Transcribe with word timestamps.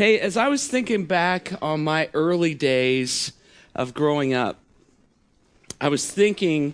Hey, 0.00 0.18
as 0.18 0.38
I 0.38 0.48
was 0.48 0.66
thinking 0.66 1.04
back 1.04 1.52
on 1.60 1.84
my 1.84 2.08
early 2.14 2.54
days 2.54 3.34
of 3.74 3.92
growing 3.92 4.32
up, 4.32 4.58
I 5.78 5.88
was 5.88 6.10
thinking 6.10 6.72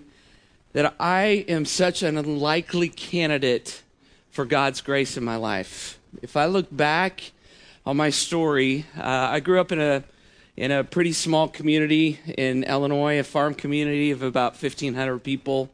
that 0.74 0.94
I 1.00 1.44
am 1.48 1.64
such 1.64 2.04
an 2.04 2.18
unlikely 2.18 2.88
candidate 2.88 3.82
for 4.30 4.44
God's 4.44 4.80
grace 4.80 5.16
in 5.16 5.24
my 5.24 5.34
life. 5.34 5.98
If 6.22 6.36
I 6.36 6.46
look 6.46 6.68
back 6.70 7.32
on 7.84 7.96
my 7.96 8.10
story, 8.10 8.86
uh, 8.96 9.02
I 9.02 9.40
grew 9.40 9.60
up 9.60 9.72
in 9.72 9.80
a 9.80 10.04
in 10.56 10.70
a 10.70 10.84
pretty 10.84 11.12
small 11.12 11.48
community 11.48 12.20
in 12.38 12.62
Illinois, 12.62 13.18
a 13.18 13.24
farm 13.24 13.54
community 13.54 14.12
of 14.12 14.22
about 14.22 14.52
1,500 14.52 15.18
people. 15.18 15.68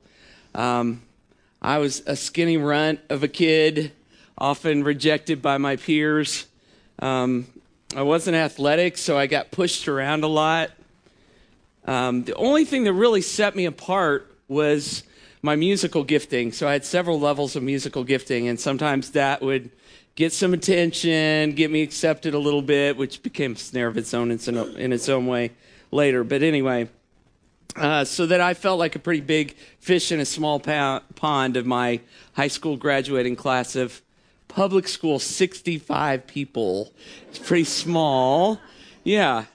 Um, 0.55 1.03
I 1.61 1.77
was 1.77 2.03
a 2.07 2.17
skinny 2.17 2.57
runt 2.57 3.01
of 3.11 3.23
a 3.23 3.29
kid, 3.29 3.93
often 4.39 4.85
rejected 4.85 5.43
by 5.43 5.59
my 5.59 5.77
peers. 5.77 6.47
Um, 7.03 7.49
I 7.97 8.03
wasn't 8.03 8.37
athletic, 8.37 8.97
so 8.97 9.19
I 9.19 9.27
got 9.27 9.51
pushed 9.51 9.89
around 9.89 10.23
a 10.23 10.29
lot. 10.29 10.71
Um, 11.85 12.23
the 12.23 12.35
only 12.37 12.65
thing 12.65 12.85
that 12.85 12.93
really 12.93 13.23
set 13.23 13.57
me 13.57 13.65
apart 13.65 14.33
was 14.47 15.03
my 15.43 15.57
musical 15.57 16.05
gifting. 16.05 16.53
So 16.53 16.69
I 16.69 16.73
had 16.73 16.85
several 16.85 17.19
levels 17.19 17.57
of 17.57 17.65
musical 17.65 18.05
gifting, 18.05 18.47
and 18.47 18.59
sometimes 18.59 19.11
that 19.11 19.43
would 19.43 19.71
get 20.15 20.33
some 20.33 20.55
attention, 20.55 21.53
get 21.53 21.73
me 21.73 21.83
accepted 21.83 22.35
a 22.35 22.39
little 22.39 22.63
bit, 22.63 22.97
which 22.97 23.21
became 23.21 23.55
a 23.55 23.57
snare 23.57 23.89
of 23.89 23.99
its 23.99 24.15
own 24.15 24.31
in 24.31 24.93
its 24.93 25.09
own 25.09 25.27
way 25.27 25.51
later. 25.91 26.23
But 26.23 26.45
anyway, 26.45 26.89
uh, 27.75 28.05
so 28.05 28.27
that 28.27 28.41
I 28.41 28.55
felt 28.55 28.79
like 28.79 28.95
a 28.95 29.01
pretty 29.01 29.23
big 29.23 29.57
fish 29.81 30.13
in 30.13 30.21
a 30.21 30.25
small 30.25 30.61
pond 30.61 31.57
of 31.57 31.67
my 31.67 32.01
high 32.35 32.49
school 32.49 32.77
graduating 32.77 33.35
class 33.35 33.75
of 33.75 34.01
public 34.55 34.87
school, 34.87 35.19
65 35.19 36.27
people. 36.27 36.93
It's 37.29 37.39
pretty 37.39 37.65
small. 37.65 38.61
Yeah. 39.05 39.47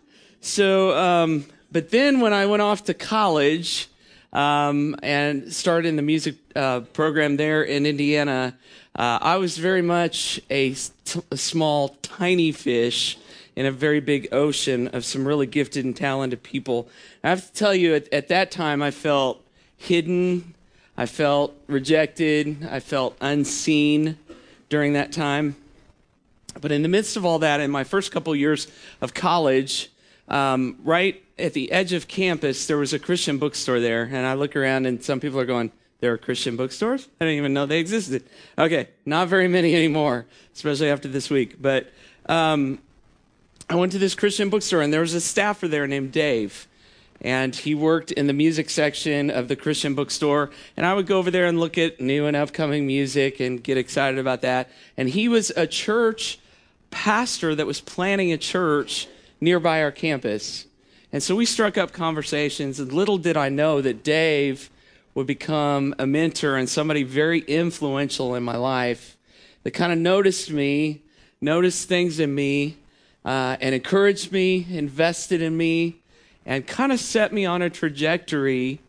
So, 0.41 0.97
um, 0.97 1.45
but 1.71 1.91
then 1.91 2.19
when 2.19 2.33
I 2.33 2.45
went 2.45 2.61
off 2.61 2.85
to 2.85 2.93
college 2.93 3.87
um, 4.33 4.95
and 5.03 5.53
started 5.53 5.87
in 5.87 5.95
the 5.95 6.01
music 6.01 6.35
uh, 6.55 6.81
program 6.81 7.37
there 7.37 7.63
in 7.63 7.85
Indiana, 7.85 8.57
uh, 8.95 9.19
I 9.21 9.37
was 9.37 9.57
very 9.57 9.81
much 9.81 10.41
a, 10.49 10.73
t- 10.73 11.21
a 11.31 11.37
small, 11.37 11.89
tiny 12.01 12.51
fish 12.51 13.17
in 13.55 13.65
a 13.65 13.71
very 13.71 13.99
big 13.99 14.27
ocean 14.31 14.87
of 14.89 15.05
some 15.05 15.27
really 15.27 15.47
gifted 15.47 15.85
and 15.85 15.95
talented 15.95 16.43
people. 16.43 16.87
I 17.23 17.29
have 17.29 17.45
to 17.45 17.53
tell 17.53 17.75
you, 17.75 17.95
at, 17.95 18.11
at 18.13 18.27
that 18.29 18.51
time, 18.51 18.81
I 18.81 18.91
felt 18.91 19.43
hidden, 19.77 20.55
I 20.95 21.05
felt 21.05 21.55
rejected, 21.67 22.67
I 22.69 22.79
felt 22.79 23.15
unseen 23.21 24.17
during 24.69 24.93
that 24.93 25.11
time. 25.11 25.55
But 26.59 26.71
in 26.71 26.81
the 26.81 26.89
midst 26.89 27.17
of 27.17 27.25
all 27.25 27.39
that, 27.39 27.59
in 27.59 27.71
my 27.71 27.83
first 27.83 28.11
couple 28.11 28.35
years 28.35 28.67
of 29.01 29.13
college, 29.13 29.91
um, 30.27 30.77
right 30.83 31.23
at 31.37 31.53
the 31.53 31.71
edge 31.71 31.93
of 31.93 32.07
campus, 32.07 32.65
there 32.65 32.77
was 32.77 32.93
a 32.93 32.99
Christian 32.99 33.37
bookstore 33.37 33.79
there. 33.79 34.03
And 34.03 34.25
I 34.25 34.33
look 34.33 34.55
around, 34.55 34.85
and 34.85 35.03
some 35.03 35.19
people 35.19 35.39
are 35.39 35.45
going, 35.45 35.71
There 35.99 36.13
are 36.13 36.17
Christian 36.17 36.55
bookstores? 36.55 37.07
I 37.21 37.25
didn't 37.25 37.37
even 37.37 37.53
know 37.53 37.65
they 37.65 37.79
existed. 37.79 38.23
Okay, 38.57 38.89
not 39.05 39.27
very 39.27 39.47
many 39.47 39.75
anymore, 39.75 40.25
especially 40.53 40.89
after 40.89 41.07
this 41.07 41.29
week. 41.29 41.61
But 41.61 41.91
um, 42.27 42.79
I 43.69 43.75
went 43.75 43.91
to 43.91 43.99
this 43.99 44.15
Christian 44.15 44.49
bookstore, 44.49 44.81
and 44.81 44.91
there 44.91 45.01
was 45.01 45.13
a 45.13 45.21
staffer 45.21 45.67
there 45.67 45.87
named 45.87 46.11
Dave 46.11 46.67
and 47.21 47.55
he 47.55 47.73
worked 47.73 48.11
in 48.11 48.27
the 48.27 48.33
music 48.33 48.69
section 48.69 49.29
of 49.29 49.47
the 49.47 49.55
Christian 49.55 49.95
bookstore. 49.95 50.51
And 50.75 50.85
I 50.85 50.93
would 50.93 51.07
go 51.07 51.17
over 51.17 51.31
there 51.31 51.45
and 51.45 51.59
look 51.59 51.77
at 51.77 51.99
new 51.99 52.25
and 52.25 52.37
upcoming 52.37 52.85
music 52.85 53.39
and 53.39 53.63
get 53.63 53.77
excited 53.77 54.19
about 54.19 54.41
that. 54.41 54.69
And 54.95 55.09
he 55.09 55.27
was 55.27 55.51
a 55.55 55.65
church 55.65 56.39
pastor 56.91 57.55
that 57.55 57.65
was 57.65 57.81
planning 57.81 58.31
a 58.31 58.37
church 58.37 59.07
nearby 59.41 59.81
our 59.81 59.91
campus. 59.91 60.65
And 61.11 61.23
so 61.23 61.35
we 61.35 61.45
struck 61.45 61.77
up 61.77 61.93
conversations, 61.93 62.79
and 62.79 62.91
little 62.91 63.17
did 63.17 63.37
I 63.37 63.49
know 63.49 63.81
that 63.81 64.03
Dave 64.03 64.69
would 65.15 65.25
become 65.25 65.95
a 65.97 66.05
mentor 66.05 66.57
and 66.57 66.69
somebody 66.69 67.03
very 67.03 67.39
influential 67.39 68.35
in 68.35 68.43
my 68.43 68.57
life 68.57 69.17
that 69.63 69.71
kind 69.71 69.91
of 69.91 69.97
noticed 69.97 70.51
me, 70.51 71.01
noticed 71.41 71.87
things 71.87 72.19
in 72.19 72.35
me, 72.35 72.77
uh, 73.25 73.57
and 73.59 73.73
encouraged 73.73 74.31
me, 74.31 74.67
invested 74.69 75.41
in 75.41 75.57
me 75.57 76.01
and 76.47 76.65
kind 76.65 76.93
of 76.93 76.99
set 76.99 77.33
me 77.33 77.45
on 77.45 77.61
a 77.61 77.69
trajectory 77.69 78.79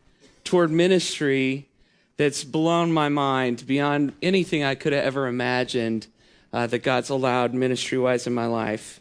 toward 0.45 0.71
ministry 0.71 1.69
that's 2.17 2.45
blown 2.45 2.93
my 2.93 3.09
mind 3.09 3.67
beyond 3.67 4.13
anything 4.23 4.63
I 4.63 4.77
could 4.77 4.93
have 4.93 5.05
ever 5.05 5.27
imagined 5.27 6.07
uh, 6.53 6.69
that 6.69 6.85
God's 6.85 7.11
allowed 7.11 7.53
ministry 7.53 7.99
wise 7.99 8.27
in 8.29 8.33
my 8.33 8.47
life. 8.47 9.01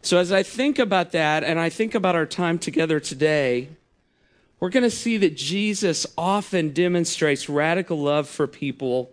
So, 0.00 0.18
as 0.18 0.32
I 0.32 0.42
think 0.42 0.78
about 0.78 1.12
that 1.12 1.44
and 1.44 1.60
I 1.60 1.68
think 1.68 1.94
about 1.94 2.16
our 2.16 2.26
time 2.26 2.58
together 2.58 3.00
today, 3.00 3.68
we're 4.60 4.70
going 4.70 4.82
to 4.82 4.90
see 4.90 5.18
that 5.18 5.36
Jesus 5.36 6.06
often 6.16 6.72
demonstrates 6.72 7.48
radical 7.48 7.98
love 7.98 8.28
for 8.28 8.46
people 8.46 9.12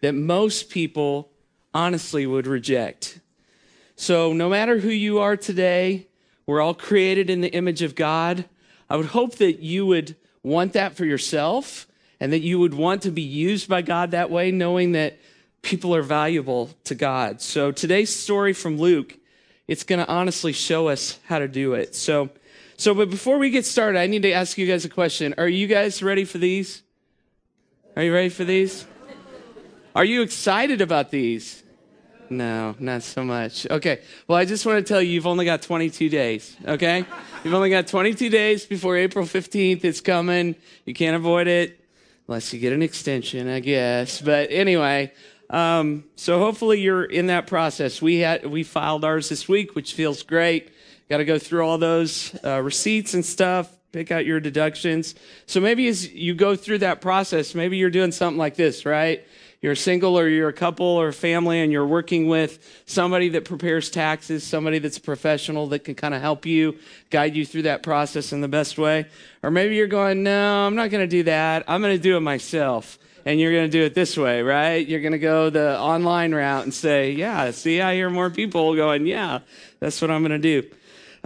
that 0.00 0.14
most 0.14 0.70
people 0.70 1.30
honestly 1.72 2.26
would 2.26 2.46
reject. 2.46 3.18
So, 3.96 4.32
no 4.32 4.48
matter 4.48 4.78
who 4.78 4.90
you 4.90 5.18
are 5.18 5.36
today, 5.36 6.06
we're 6.46 6.60
all 6.60 6.74
created 6.74 7.30
in 7.30 7.40
the 7.40 7.52
image 7.52 7.82
of 7.82 7.94
God. 7.94 8.44
I 8.88 8.96
would 8.96 9.06
hope 9.06 9.36
that 9.36 9.60
you 9.60 9.86
would 9.86 10.16
want 10.42 10.74
that 10.74 10.94
for 10.96 11.04
yourself 11.04 11.86
and 12.20 12.32
that 12.32 12.40
you 12.40 12.58
would 12.58 12.74
want 12.74 13.02
to 13.02 13.10
be 13.10 13.22
used 13.22 13.68
by 13.68 13.82
God 13.82 14.12
that 14.12 14.30
way, 14.30 14.50
knowing 14.50 14.92
that 14.92 15.18
people 15.62 15.94
are 15.94 16.02
valuable 16.02 16.70
to 16.84 16.94
God. 16.94 17.40
So 17.40 17.72
today's 17.72 18.14
story 18.14 18.52
from 18.52 18.78
Luke, 18.78 19.16
it's 19.66 19.82
going 19.82 19.98
to 19.98 20.08
honestly 20.08 20.52
show 20.52 20.88
us 20.88 21.18
how 21.24 21.38
to 21.38 21.48
do 21.48 21.74
it. 21.74 21.94
So, 21.94 22.28
so, 22.76 22.94
but 22.94 23.08
before 23.08 23.38
we 23.38 23.50
get 23.50 23.64
started, 23.64 23.98
I 23.98 24.06
need 24.06 24.22
to 24.22 24.32
ask 24.32 24.58
you 24.58 24.66
guys 24.66 24.84
a 24.84 24.90
question. 24.90 25.34
Are 25.38 25.48
you 25.48 25.66
guys 25.66 26.02
ready 26.02 26.24
for 26.24 26.38
these? 26.38 26.82
Are 27.96 28.02
you 28.02 28.12
ready 28.12 28.28
for 28.28 28.44
these? 28.44 28.86
Are 29.94 30.04
you 30.04 30.22
excited 30.22 30.80
about 30.80 31.10
these? 31.10 31.63
No, 32.30 32.74
not 32.78 33.02
so 33.02 33.24
much. 33.24 33.66
Okay. 33.70 34.00
Well, 34.26 34.38
I 34.38 34.44
just 34.44 34.64
want 34.66 34.84
to 34.84 34.92
tell 34.92 35.00
you, 35.00 35.10
you've 35.10 35.26
only 35.26 35.44
got 35.44 35.62
22 35.62 36.08
days. 36.08 36.56
Okay. 36.66 37.04
You've 37.44 37.54
only 37.54 37.70
got 37.70 37.86
22 37.86 38.30
days 38.30 38.64
before 38.64 38.96
April 38.96 39.24
15th. 39.24 39.84
It's 39.84 40.00
coming. 40.00 40.56
You 40.84 40.94
can't 40.94 41.16
avoid 41.16 41.46
it 41.46 41.80
unless 42.26 42.52
you 42.52 42.58
get 42.58 42.72
an 42.72 42.82
extension, 42.82 43.48
I 43.48 43.60
guess. 43.60 44.20
But 44.20 44.48
anyway, 44.50 45.12
um, 45.50 46.04
so 46.16 46.38
hopefully 46.38 46.80
you're 46.80 47.04
in 47.04 47.26
that 47.26 47.46
process. 47.46 48.00
We 48.00 48.18
had 48.18 48.46
we 48.46 48.62
filed 48.62 49.04
ours 49.04 49.28
this 49.28 49.48
week, 49.48 49.74
which 49.74 49.94
feels 49.94 50.22
great. 50.22 50.70
Got 51.08 51.18
to 51.18 51.24
go 51.24 51.38
through 51.38 51.66
all 51.66 51.78
those 51.78 52.34
uh, 52.44 52.60
receipts 52.60 53.14
and 53.14 53.24
stuff. 53.24 53.70
Pick 53.92 54.10
out 54.10 54.26
your 54.26 54.40
deductions. 54.40 55.14
So 55.46 55.60
maybe 55.60 55.86
as 55.86 56.12
you 56.12 56.34
go 56.34 56.56
through 56.56 56.78
that 56.78 57.00
process, 57.00 57.54
maybe 57.54 57.76
you're 57.76 57.90
doing 57.90 58.10
something 58.10 58.38
like 58.38 58.56
this, 58.56 58.84
right? 58.84 59.24
You're 59.64 59.74
single 59.74 60.18
or 60.18 60.28
you're 60.28 60.50
a 60.50 60.52
couple 60.52 60.84
or 60.84 61.08
a 61.08 61.12
family 61.14 61.58
and 61.62 61.72
you're 61.72 61.86
working 61.86 62.28
with 62.28 62.82
somebody 62.84 63.30
that 63.30 63.46
prepares 63.46 63.88
taxes, 63.88 64.44
somebody 64.44 64.78
that's 64.78 64.98
professional 64.98 65.68
that 65.68 65.78
can 65.84 65.94
kind 65.94 66.12
of 66.12 66.20
help 66.20 66.44
you, 66.44 66.76
guide 67.08 67.34
you 67.34 67.46
through 67.46 67.62
that 67.62 67.82
process 67.82 68.34
in 68.34 68.42
the 68.42 68.46
best 68.46 68.76
way. 68.76 69.06
Or 69.42 69.50
maybe 69.50 69.74
you're 69.74 69.86
going, 69.86 70.22
no, 70.22 70.66
I'm 70.66 70.74
not 70.74 70.90
going 70.90 71.02
to 71.02 71.08
do 71.08 71.22
that. 71.22 71.64
I'm 71.66 71.80
going 71.80 71.96
to 71.96 72.02
do 72.02 72.14
it 72.18 72.20
myself. 72.20 72.98
And 73.24 73.40
you're 73.40 73.52
going 73.52 73.64
to 73.64 73.70
do 73.70 73.82
it 73.84 73.94
this 73.94 74.18
way, 74.18 74.42
right? 74.42 74.86
You're 74.86 75.00
going 75.00 75.12
to 75.12 75.18
go 75.18 75.48
the 75.48 75.80
online 75.80 76.34
route 76.34 76.64
and 76.64 76.74
say, 76.74 77.12
yeah, 77.12 77.50
see, 77.50 77.80
I 77.80 77.94
hear 77.94 78.10
more 78.10 78.28
people 78.28 78.76
going, 78.76 79.06
yeah, 79.06 79.38
that's 79.80 80.02
what 80.02 80.10
I'm 80.10 80.20
going 80.20 80.42
to 80.42 80.60
do. 80.60 80.68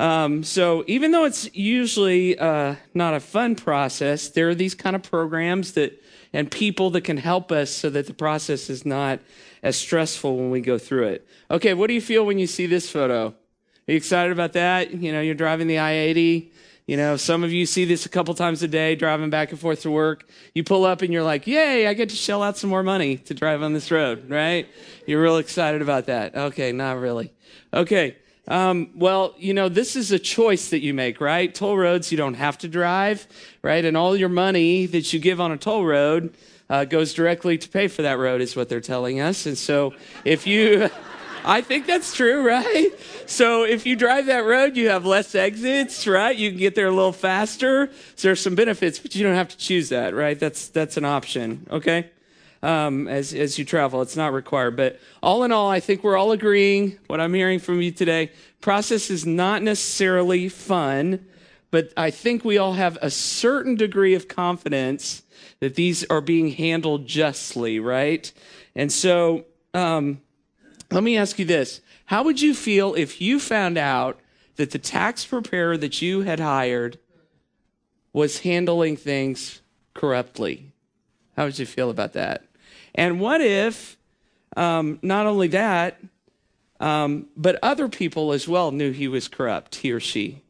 Um, 0.00 0.44
so 0.44 0.84
even 0.86 1.10
though 1.10 1.24
it's 1.24 1.52
usually 1.56 2.38
uh, 2.38 2.76
not 2.94 3.14
a 3.14 3.20
fun 3.20 3.56
process, 3.56 4.28
there 4.28 4.48
are 4.48 4.54
these 4.54 4.76
kind 4.76 4.94
of 4.94 5.02
programs 5.02 5.72
that 5.72 6.00
and 6.32 6.50
people 6.50 6.90
that 6.90 7.02
can 7.02 7.16
help 7.16 7.50
us 7.50 7.70
so 7.70 7.90
that 7.90 8.06
the 8.06 8.14
process 8.14 8.68
is 8.70 8.84
not 8.84 9.20
as 9.62 9.76
stressful 9.76 10.36
when 10.36 10.50
we 10.50 10.60
go 10.60 10.78
through 10.78 11.08
it. 11.08 11.26
Okay, 11.50 11.74
what 11.74 11.88
do 11.88 11.94
you 11.94 12.00
feel 12.00 12.24
when 12.24 12.38
you 12.38 12.46
see 12.46 12.66
this 12.66 12.90
photo? 12.90 13.28
Are 13.28 13.34
you 13.86 13.96
excited 13.96 14.32
about 14.32 14.52
that? 14.52 14.92
You 14.92 15.12
know, 15.12 15.20
you're 15.20 15.34
driving 15.34 15.66
the 15.66 15.78
I 15.78 15.92
80. 15.92 16.52
You 16.86 16.96
know, 16.96 17.16
some 17.16 17.44
of 17.44 17.52
you 17.52 17.66
see 17.66 17.84
this 17.84 18.06
a 18.06 18.08
couple 18.08 18.32
times 18.34 18.62
a 18.62 18.68
day 18.68 18.94
driving 18.94 19.28
back 19.28 19.50
and 19.50 19.60
forth 19.60 19.82
to 19.82 19.90
work. 19.90 20.28
You 20.54 20.64
pull 20.64 20.84
up 20.84 21.02
and 21.02 21.12
you're 21.12 21.22
like, 21.22 21.46
yay, 21.46 21.86
I 21.86 21.92
get 21.94 22.08
to 22.08 22.16
shell 22.16 22.42
out 22.42 22.56
some 22.56 22.70
more 22.70 22.82
money 22.82 23.18
to 23.18 23.34
drive 23.34 23.62
on 23.62 23.74
this 23.74 23.90
road, 23.90 24.30
right? 24.30 24.66
You're 25.06 25.22
real 25.22 25.36
excited 25.36 25.82
about 25.82 26.06
that. 26.06 26.34
Okay, 26.34 26.72
not 26.72 26.98
really. 26.98 27.32
Okay. 27.74 28.16
Um, 28.48 28.90
well, 28.94 29.34
you 29.38 29.52
know, 29.52 29.68
this 29.68 29.94
is 29.94 30.10
a 30.10 30.18
choice 30.18 30.70
that 30.70 30.80
you 30.80 30.94
make, 30.94 31.20
right? 31.20 31.54
Toll 31.54 31.76
roads, 31.76 32.10
you 32.10 32.16
don't 32.16 32.34
have 32.34 32.56
to 32.58 32.68
drive, 32.68 33.26
right? 33.62 33.84
And 33.84 33.96
all 33.96 34.16
your 34.16 34.30
money 34.30 34.86
that 34.86 35.12
you 35.12 35.20
give 35.20 35.40
on 35.40 35.52
a 35.52 35.58
toll 35.58 35.84
road 35.84 36.34
uh, 36.70 36.84
goes 36.86 37.12
directly 37.12 37.58
to 37.58 37.68
pay 37.68 37.88
for 37.88 38.02
that 38.02 38.18
road, 38.18 38.40
is 38.40 38.56
what 38.56 38.70
they're 38.70 38.80
telling 38.80 39.20
us. 39.20 39.46
And 39.46 39.56
so 39.56 39.94
if 40.24 40.46
you. 40.46 40.90
I 41.44 41.60
think 41.60 41.86
that's 41.86 42.14
true, 42.14 42.46
right? 42.46 42.90
So 43.26 43.62
if 43.62 43.86
you 43.86 43.94
drive 43.94 44.26
that 44.26 44.44
road, 44.44 44.76
you 44.76 44.88
have 44.88 45.06
less 45.06 45.36
exits, 45.36 46.06
right? 46.06 46.36
You 46.36 46.50
can 46.50 46.58
get 46.58 46.74
there 46.74 46.88
a 46.88 46.92
little 46.92 47.12
faster. 47.12 47.90
So 48.16 48.28
there's 48.28 48.40
some 48.40 48.56
benefits, 48.56 48.98
but 48.98 49.14
you 49.14 49.22
don't 49.22 49.36
have 49.36 49.48
to 49.50 49.56
choose 49.56 49.88
that, 49.90 50.14
right? 50.14 50.38
That's 50.38 50.68
that's 50.68 50.96
an 50.96 51.04
option, 51.04 51.66
okay? 51.70 52.10
Um, 52.62 53.08
as, 53.08 53.32
as 53.34 53.58
you 53.58 53.64
travel. 53.64 54.02
It's 54.02 54.16
not 54.16 54.32
required. 54.32 54.76
But 54.76 55.00
all 55.22 55.44
in 55.44 55.52
all, 55.52 55.70
I 55.70 55.80
think 55.80 56.02
we're 56.02 56.16
all 56.16 56.32
agreeing 56.32 56.98
what 57.06 57.20
I'm 57.20 57.34
hearing 57.34 57.58
from 57.58 57.80
you 57.80 57.90
today. 57.90 58.32
Process 58.60 59.10
is 59.10 59.26
not 59.26 59.62
necessarily 59.62 60.48
fun, 60.48 61.24
but 61.70 61.92
I 61.96 62.10
think 62.10 62.44
we 62.44 62.58
all 62.58 62.74
have 62.74 62.98
a 63.00 63.10
certain 63.10 63.74
degree 63.74 64.14
of 64.14 64.28
confidence 64.28 65.22
that 65.60 65.74
these 65.74 66.04
are 66.04 66.20
being 66.20 66.52
handled 66.52 67.06
justly, 67.06 67.80
right? 67.80 68.32
And 68.74 68.92
so, 68.92 69.44
um, 69.74 70.20
let 70.90 71.02
me 71.02 71.16
ask 71.16 71.38
you 71.38 71.44
this 71.44 71.80
How 72.06 72.24
would 72.24 72.40
you 72.40 72.54
feel 72.54 72.94
if 72.94 73.20
you 73.20 73.38
found 73.38 73.76
out 73.76 74.20
that 74.56 74.70
the 74.70 74.78
tax 74.78 75.24
preparer 75.24 75.76
that 75.76 76.00
you 76.02 76.22
had 76.22 76.40
hired 76.40 76.98
was 78.12 78.40
handling 78.40 78.96
things 78.96 79.60
corruptly? 79.94 80.72
How 81.36 81.44
would 81.44 81.58
you 81.58 81.66
feel 81.66 81.90
about 81.90 82.14
that? 82.14 82.47
And 82.94 83.20
what 83.20 83.40
if, 83.40 83.96
um, 84.56 84.98
not 85.02 85.26
only 85.26 85.48
that, 85.48 86.00
um, 86.80 87.26
but 87.36 87.58
other 87.62 87.88
people 87.88 88.32
as 88.32 88.48
well 88.48 88.70
knew 88.70 88.92
he 88.92 89.08
was 89.08 89.28
corrupt, 89.28 89.76
he 89.76 89.92
or 89.92 90.00
she? 90.00 90.42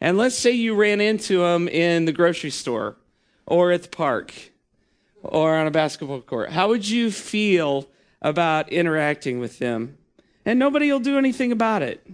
And 0.00 0.18
let's 0.18 0.36
say 0.36 0.50
you 0.50 0.74
ran 0.74 1.00
into 1.00 1.44
him 1.44 1.68
in 1.68 2.04
the 2.04 2.12
grocery 2.12 2.50
store 2.50 2.96
or 3.46 3.72
at 3.72 3.82
the 3.82 3.88
park 3.88 4.34
or 5.22 5.56
on 5.56 5.66
a 5.66 5.70
basketball 5.70 6.20
court. 6.20 6.50
How 6.50 6.68
would 6.68 6.88
you 6.88 7.10
feel 7.10 7.88
about 8.20 8.70
interacting 8.70 9.38
with 9.38 9.58
them? 9.58 9.96
And 10.44 10.58
nobody 10.58 10.92
will 10.92 11.00
do 11.00 11.16
anything 11.16 11.52
about 11.52 11.82
it. 11.82 12.06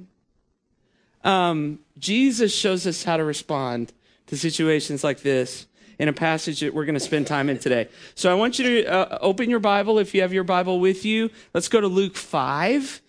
Um, 1.25 1.81
Jesus 1.99 2.55
shows 2.55 2.87
us 2.87 3.05
how 3.05 3.17
to 3.17 3.25
respond 3.25 3.93
to 4.27 4.39
situations 4.39 5.03
like 5.03 5.21
this 5.21 5.67
in 6.01 6.09
a 6.09 6.13
passage 6.15 6.61
that 6.61 6.73
we're 6.73 6.87
going 6.87 6.95
to 6.95 6.99
spend 6.99 7.27
time 7.27 7.51
in 7.51 7.59
today. 7.59 7.87
So 8.15 8.33
I 8.33 8.35
want 8.35 8.59
you 8.59 8.65
to 8.65 8.91
uh, 8.91 9.19
open 9.21 9.51
your 9.51 9.59
Bible 9.61 9.99
if 9.99 10.15
you 10.15 10.23
have 10.23 10.33
your 10.33 10.45
Bible 10.45 10.81
with 10.81 11.05
you. 11.05 11.29
Let's 11.53 11.69
go 11.69 11.79
to 11.79 11.89
Luke 11.89 12.17
5. 12.17 13.03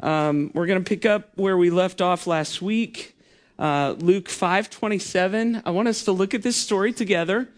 Um, 0.00 0.52
we're 0.54 0.66
going 0.66 0.82
to 0.82 0.88
pick 0.88 1.04
up 1.04 1.32
where 1.34 1.56
we 1.56 1.70
left 1.70 2.00
off 2.00 2.28
last 2.28 2.62
week. 2.62 3.16
Uh, 3.58 3.96
Luke 3.98 4.28
5:27. 4.28 5.62
I 5.66 5.70
want 5.70 5.88
us 5.88 6.04
to 6.04 6.12
look 6.12 6.34
at 6.34 6.42
this 6.42 6.56
story 6.56 6.92
together. 6.92 7.48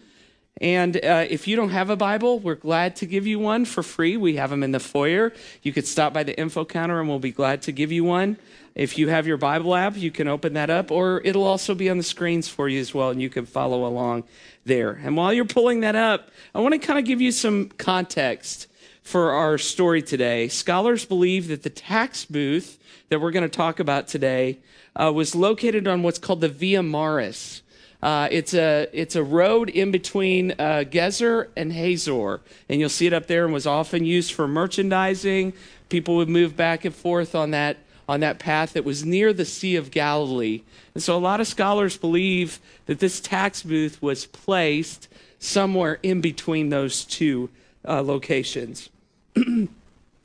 And 0.61 0.97
uh, 0.97 1.25
if 1.29 1.47
you 1.47 1.55
don't 1.55 1.69
have 1.69 1.89
a 1.89 1.95
Bible, 1.95 2.39
we're 2.39 2.55
glad 2.55 2.95
to 2.97 3.05
give 3.05 3.25
you 3.25 3.39
one 3.39 3.65
for 3.65 3.81
free. 3.81 4.17
We 4.17 4.35
have 4.35 4.49
them 4.49 4.63
in 4.63 4.71
the 4.71 4.79
foyer. 4.79 5.31
You 5.63 5.71
could 5.71 5.87
stop 5.87 6.13
by 6.13 6.23
the 6.23 6.37
info 6.37 6.65
counter 6.65 6.99
and 6.99 7.07
we'll 7.07 7.19
be 7.19 7.31
glad 7.31 7.61
to 7.63 7.71
give 7.71 7.91
you 7.91 8.03
one. 8.03 8.37
If 8.75 8.97
you 8.97 9.09
have 9.09 9.25
your 9.25 9.37
Bible 9.37 9.75
app, 9.75 9.97
you 9.97 10.11
can 10.11 10.27
open 10.27 10.53
that 10.53 10.69
up, 10.69 10.91
or 10.91 11.21
it'll 11.25 11.43
also 11.43 11.75
be 11.75 11.89
on 11.89 11.97
the 11.97 12.03
screens 12.03 12.47
for 12.47 12.69
you 12.69 12.79
as 12.79 12.93
well, 12.93 13.09
and 13.09 13.21
you 13.21 13.29
can 13.29 13.45
follow 13.45 13.85
along 13.85 14.23
there. 14.63 14.91
And 15.03 15.17
while 15.17 15.33
you're 15.33 15.43
pulling 15.43 15.81
that 15.81 15.95
up, 15.95 16.29
I 16.55 16.59
want 16.59 16.73
to 16.73 16.79
kind 16.79 16.99
of 16.99 17.03
give 17.03 17.19
you 17.19 17.31
some 17.31 17.69
context 17.69 18.67
for 19.01 19.31
our 19.31 19.57
story 19.57 20.01
today. 20.01 20.47
Scholars 20.47 21.03
believe 21.03 21.47
that 21.47 21.63
the 21.63 21.69
tax 21.69 22.25
booth 22.25 22.79
that 23.09 23.19
we're 23.19 23.31
going 23.31 23.43
to 23.43 23.49
talk 23.49 23.79
about 23.79 24.07
today 24.07 24.59
uh, 24.95 25.11
was 25.11 25.35
located 25.35 25.87
on 25.87 26.03
what's 26.03 26.19
called 26.19 26.41
the 26.41 26.47
Via 26.47 26.83
Maris. 26.83 27.63
Uh, 28.01 28.29
it's 28.31 28.53
a 28.53 28.87
it's 28.93 29.15
a 29.15 29.23
road 29.23 29.69
in 29.69 29.91
between 29.91 30.51
uh, 30.51 30.83
Gezer 30.89 31.49
and 31.57 31.73
Hazor, 31.73 32.39
and 32.69 32.79
you'll 32.79 32.89
see 32.89 33.07
it 33.07 33.13
up 33.13 33.27
there, 33.27 33.43
and 33.43 33.53
was 33.53 33.67
often 33.67 34.05
used 34.05 34.33
for 34.33 34.47
merchandising. 34.47 35.53
People 35.89 36.15
would 36.15 36.29
move 36.29 36.55
back 36.55 36.85
and 36.85 36.95
forth 36.95 37.35
on 37.35 37.51
that 37.51 37.77
on 38.07 38.21
that 38.21 38.39
path 38.39 38.73
that 38.73 38.83
was 38.83 39.05
near 39.05 39.33
the 39.33 39.45
Sea 39.45 39.75
of 39.75 39.91
Galilee. 39.91 40.63
And 40.95 41.03
so 41.03 41.15
a 41.15 41.19
lot 41.19 41.39
of 41.39 41.47
scholars 41.47 41.95
believe 41.95 42.59
that 42.87 42.99
this 42.99 43.19
tax 43.19 43.61
booth 43.61 44.01
was 44.01 44.25
placed 44.25 45.07
somewhere 45.37 45.99
in 46.01 46.19
between 46.19 46.69
those 46.69 47.05
two 47.05 47.49
uh, 47.87 48.01
locations. 48.01 48.89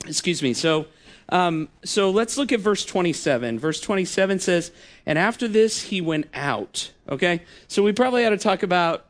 Excuse 0.07 0.41
me. 0.41 0.53
So, 0.53 0.87
um, 1.29 1.69
so 1.83 2.11
let's 2.11 2.37
look 2.37 2.51
at 2.51 2.59
verse 2.59 2.85
27. 2.85 3.59
Verse 3.59 3.81
27 3.81 4.39
says, 4.39 4.71
And 5.05 5.17
after 5.17 5.47
this, 5.47 5.83
he 5.83 6.01
went 6.01 6.27
out. 6.33 6.91
Okay? 7.09 7.41
So 7.67 7.83
we 7.83 7.93
probably 7.93 8.25
ought 8.25 8.31
to 8.31 8.37
talk 8.37 8.63
about 8.63 9.05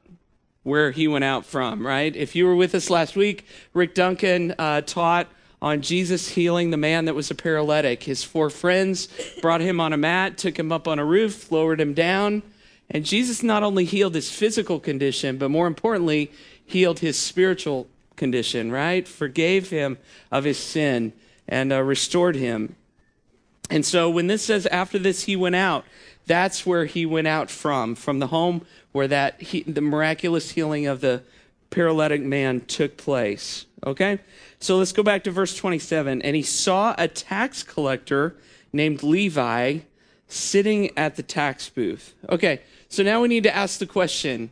where 0.63 0.91
he 0.91 1.07
went 1.07 1.23
out 1.23 1.45
from, 1.45 1.85
right? 1.85 2.15
If 2.15 2.35
you 2.35 2.45
were 2.45 2.56
with 2.56 2.73
us 2.73 2.89
last 2.89 3.15
week, 3.15 3.45
Rick 3.73 3.94
Duncan 3.94 4.56
uh, 4.57 4.81
taught 4.81 5.27
on 5.62 5.81
Jesus 5.81 6.29
healing 6.29 6.71
the 6.71 6.77
man 6.77 7.06
that 7.06 7.13
was 7.13 7.29
a 7.29 7.35
paralytic. 7.35 8.03
His 8.03 8.23
four 8.23 8.50
friends 8.50 9.07
brought 9.41 9.62
him 9.62 9.79
on 9.79 9.94
a 9.94 9.97
mat, 9.97 10.38
took 10.38 10.57
him 10.57 10.71
up 10.71 10.88
on 10.88 10.97
a 10.97 11.06
roof, 11.06 11.51
lowered 11.51 11.79
him 11.79 11.94
down. 11.94 12.41
And 12.89 13.06
Jesus 13.06 13.44
not 13.44 13.63
only 13.63 13.85
healed 13.85 14.15
his 14.15 14.31
physical 14.31 14.79
condition, 14.79 15.38
but 15.38 15.50
more 15.50 15.67
importantly, 15.67 16.31
healed 16.65 17.00
his 17.00 17.17
spiritual 17.17 17.88
condition, 18.15 18.71
right? 18.71 19.07
Forgave 19.07 19.69
him 19.69 19.97
of 20.31 20.44
his 20.45 20.57
sin 20.57 21.13
and 21.47 21.71
uh, 21.71 21.81
restored 21.81 22.36
him. 22.36 22.75
And 23.69 23.86
so 23.86 24.09
when 24.09 24.27
this 24.27 24.44
says 24.44 24.65
after 24.68 25.00
this 25.00 25.24
he 25.24 25.36
went 25.36 25.56
out, 25.56 25.86
that's 26.27 26.65
where 26.65 26.86
he 26.86 27.06
went 27.06 27.27
out 27.27 27.50
from, 27.50 27.95
from 27.95 28.19
the 28.19 28.27
home 28.27 28.65
where 28.92 29.07
that 29.07 29.42
he, 29.42 29.63
the 29.63 29.81
miraculous 29.81 30.51
healing 30.51 30.88
of 30.88 31.01
the 31.01 31.21
paralytic 31.69 32.21
man 32.21 32.62
took 32.62 32.97
place. 32.97 33.65
Okay? 33.86 34.19
So 34.59 34.77
let's 34.77 34.92
go 34.92 35.03
back 35.03 35.24
to 35.25 35.31
verse 35.31 35.56
27. 35.56 36.21
And 36.21 36.36
he 36.36 36.42
saw 36.42 36.95
a 36.97 37.07
tax 37.07 37.62
collector 37.62 38.36
named 38.71 39.03
Levi 39.03 39.80
sitting 40.27 40.98
at 40.98 41.15
the 41.15 41.24
tax 41.24 41.69
booth. 41.69 42.13
Okay, 42.30 42.62
so 42.89 43.03
now 43.03 43.21
we 43.21 43.27
need 43.27 43.44
to 43.44 43.56
ask 43.56 43.80
the 43.80 43.86
question 43.86 44.50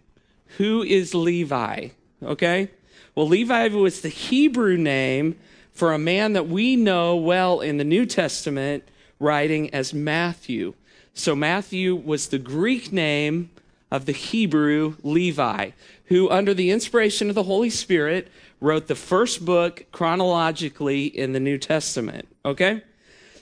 who 0.57 0.83
is 0.83 1.15
Levi? 1.15 1.89
Okay? 2.21 2.69
Well, 3.15 3.27
Levi 3.27 3.69
was 3.69 4.01
the 4.01 4.09
Hebrew 4.09 4.77
name 4.77 5.37
for 5.73 5.91
a 5.91 5.99
man 5.99 6.33
that 6.33 6.47
we 6.47 6.75
know 6.75 7.15
well 7.15 7.59
in 7.59 7.77
the 7.77 7.83
New 7.83 8.05
Testament 8.05 8.87
writing 9.19 9.73
as 9.73 9.93
Matthew. 9.93 10.73
So 11.13 11.35
Matthew 11.35 11.95
was 11.95 12.27
the 12.27 12.39
Greek 12.39 12.91
name 12.91 13.49
of 13.91 14.05
the 14.05 14.11
Hebrew 14.11 14.95
Levi, 15.03 15.71
who, 16.05 16.29
under 16.29 16.53
the 16.53 16.71
inspiration 16.71 17.29
of 17.29 17.35
the 17.35 17.43
Holy 17.43 17.69
Spirit, 17.69 18.29
wrote 18.59 18.87
the 18.87 18.95
first 18.95 19.45
book 19.45 19.85
chronologically 19.91 21.05
in 21.05 21.33
the 21.33 21.39
New 21.39 21.57
Testament. 21.57 22.27
Okay? 22.43 22.81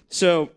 So, 0.09 0.51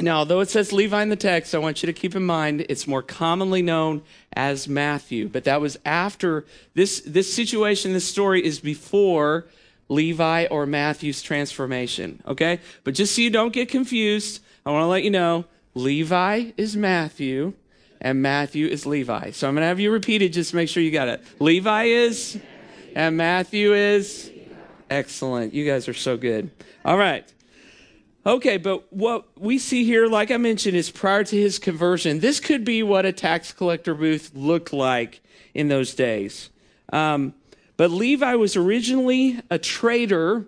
now, 0.00 0.18
although 0.18 0.40
it 0.40 0.48
says 0.48 0.72
Levi 0.72 1.02
in 1.02 1.08
the 1.08 1.16
text, 1.16 1.54
I 1.54 1.58
want 1.58 1.82
you 1.82 1.86
to 1.86 1.92
keep 1.92 2.14
in 2.14 2.24
mind 2.24 2.64
it's 2.68 2.86
more 2.86 3.02
commonly 3.02 3.60
known 3.60 4.02
as 4.34 4.68
Matthew. 4.68 5.28
But 5.28 5.44
that 5.44 5.60
was 5.60 5.78
after 5.84 6.46
this, 6.74 7.02
this 7.04 7.32
situation, 7.32 7.92
this 7.92 8.08
story 8.08 8.44
is 8.44 8.60
before 8.60 9.46
Levi 9.92 10.46
or 10.46 10.66
Matthew's 10.66 11.22
transformation. 11.22 12.22
Okay? 12.26 12.60
But 12.84 12.94
just 12.94 13.14
so 13.14 13.22
you 13.22 13.30
don't 13.30 13.52
get 13.52 13.68
confused, 13.68 14.42
I 14.64 14.70
want 14.70 14.84
to 14.84 14.88
let 14.88 15.04
you 15.04 15.10
know 15.10 15.44
Levi 15.74 16.52
is 16.56 16.76
Matthew 16.76 17.52
and 18.00 18.22
Matthew 18.22 18.66
is 18.66 18.86
Levi. 18.86 19.30
So 19.30 19.48
I'm 19.48 19.54
going 19.54 19.62
to 19.62 19.66
have 19.66 19.80
you 19.80 19.90
repeat 19.92 20.22
it 20.22 20.30
just 20.30 20.50
to 20.50 20.56
make 20.56 20.68
sure 20.68 20.82
you 20.82 20.90
got 20.90 21.08
it. 21.08 21.22
Levi 21.38 21.84
is 21.84 22.40
and 22.94 23.16
Matthew 23.16 23.74
is 23.74 24.30
excellent. 24.90 25.54
You 25.54 25.64
guys 25.64 25.88
are 25.88 25.94
so 25.94 26.16
good. 26.16 26.50
All 26.84 26.98
right. 26.98 27.30
Okay, 28.24 28.56
but 28.56 28.92
what 28.92 29.26
we 29.36 29.58
see 29.58 29.84
here, 29.84 30.06
like 30.06 30.30
I 30.30 30.36
mentioned, 30.36 30.76
is 30.76 30.90
prior 30.90 31.24
to 31.24 31.36
his 31.36 31.58
conversion. 31.58 32.20
This 32.20 32.38
could 32.38 32.64
be 32.64 32.82
what 32.82 33.04
a 33.04 33.12
tax 33.12 33.52
collector 33.52 33.94
booth 33.94 34.30
looked 34.34 34.72
like 34.72 35.20
in 35.54 35.68
those 35.68 35.94
days. 35.94 36.50
Um, 36.92 37.34
but 37.76 37.90
Levi 37.90 38.34
was 38.34 38.56
originally 38.56 39.40
a 39.50 39.58
trader 39.58 40.46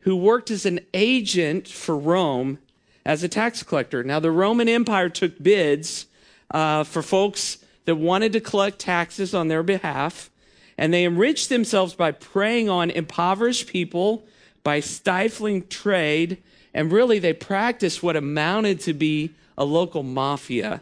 who 0.00 0.16
worked 0.16 0.50
as 0.50 0.66
an 0.66 0.80
agent 0.94 1.68
for 1.68 1.96
Rome 1.96 2.58
as 3.04 3.22
a 3.22 3.28
tax 3.28 3.62
collector. 3.62 4.02
Now, 4.02 4.20
the 4.20 4.30
Roman 4.30 4.68
Empire 4.68 5.08
took 5.08 5.40
bids 5.42 6.06
uh, 6.50 6.84
for 6.84 7.02
folks 7.02 7.58
that 7.84 7.96
wanted 7.96 8.32
to 8.32 8.40
collect 8.40 8.78
taxes 8.78 9.34
on 9.34 9.48
their 9.48 9.62
behalf. 9.62 10.30
And 10.78 10.92
they 10.92 11.04
enriched 11.04 11.48
themselves 11.48 11.94
by 11.94 12.12
preying 12.12 12.68
on 12.68 12.90
impoverished 12.90 13.66
people, 13.66 14.24
by 14.64 14.80
stifling 14.80 15.66
trade, 15.68 16.42
and 16.72 16.92
really 16.92 17.18
they 17.18 17.32
practiced 17.32 18.02
what 18.02 18.16
amounted 18.16 18.80
to 18.80 18.94
be 18.94 19.32
a 19.58 19.64
local 19.64 20.02
mafia. 20.02 20.80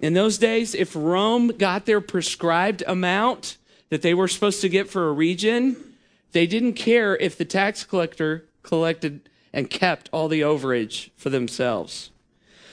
In 0.00 0.14
those 0.14 0.38
days, 0.38 0.74
if 0.74 0.94
Rome 0.94 1.48
got 1.48 1.86
their 1.86 2.00
prescribed 2.00 2.82
amount 2.86 3.56
that 3.88 4.02
they 4.02 4.14
were 4.14 4.28
supposed 4.28 4.60
to 4.60 4.68
get 4.68 4.88
for 4.88 5.08
a 5.08 5.12
region, 5.12 5.76
they 6.32 6.46
didn't 6.46 6.74
care 6.74 7.16
if 7.16 7.36
the 7.38 7.44
tax 7.44 7.84
collector 7.84 8.44
collected 8.62 9.28
and 9.52 9.70
kept 9.70 10.10
all 10.12 10.28
the 10.28 10.40
overage 10.40 11.10
for 11.16 11.30
themselves. 11.30 12.10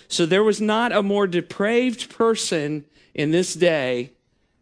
So 0.08 0.26
there 0.26 0.44
was 0.44 0.60
not 0.60 0.92
a 0.92 1.02
more 1.02 1.28
depraved 1.28 2.10
person 2.10 2.86
in 3.14 3.32
this 3.32 3.54
day 3.54 4.12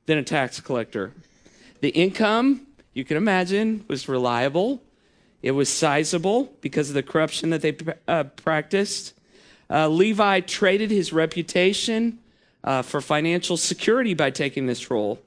than 0.06 0.18
a 0.18 0.24
tax 0.24 0.60
collector. 0.60 1.14
The 1.82 1.90
income, 1.90 2.68
you 2.94 3.04
can 3.04 3.18
imagine, 3.18 3.86
was 3.88 4.08
reliable. 4.08 4.84
It 5.42 5.52
was 5.52 5.70
sizable 5.70 6.54
because 6.62 6.90
of 6.90 6.94
the 6.94 7.04
corruption 7.04 7.50
that 7.50 7.62
they 7.62 7.76
uh, 8.08 8.26
practiced. 8.26 9.14
Uh, 9.70 9.88
Levi 9.88 10.42
traded 10.42 10.92
his 10.92 11.12
reputation 11.12 12.20
uh, 12.64 12.82
for 12.82 13.02
financial 13.02 13.58
security 13.58 14.14
by 14.14 14.30
taking 14.30 14.68
this 14.68 14.92
role. 14.92 15.20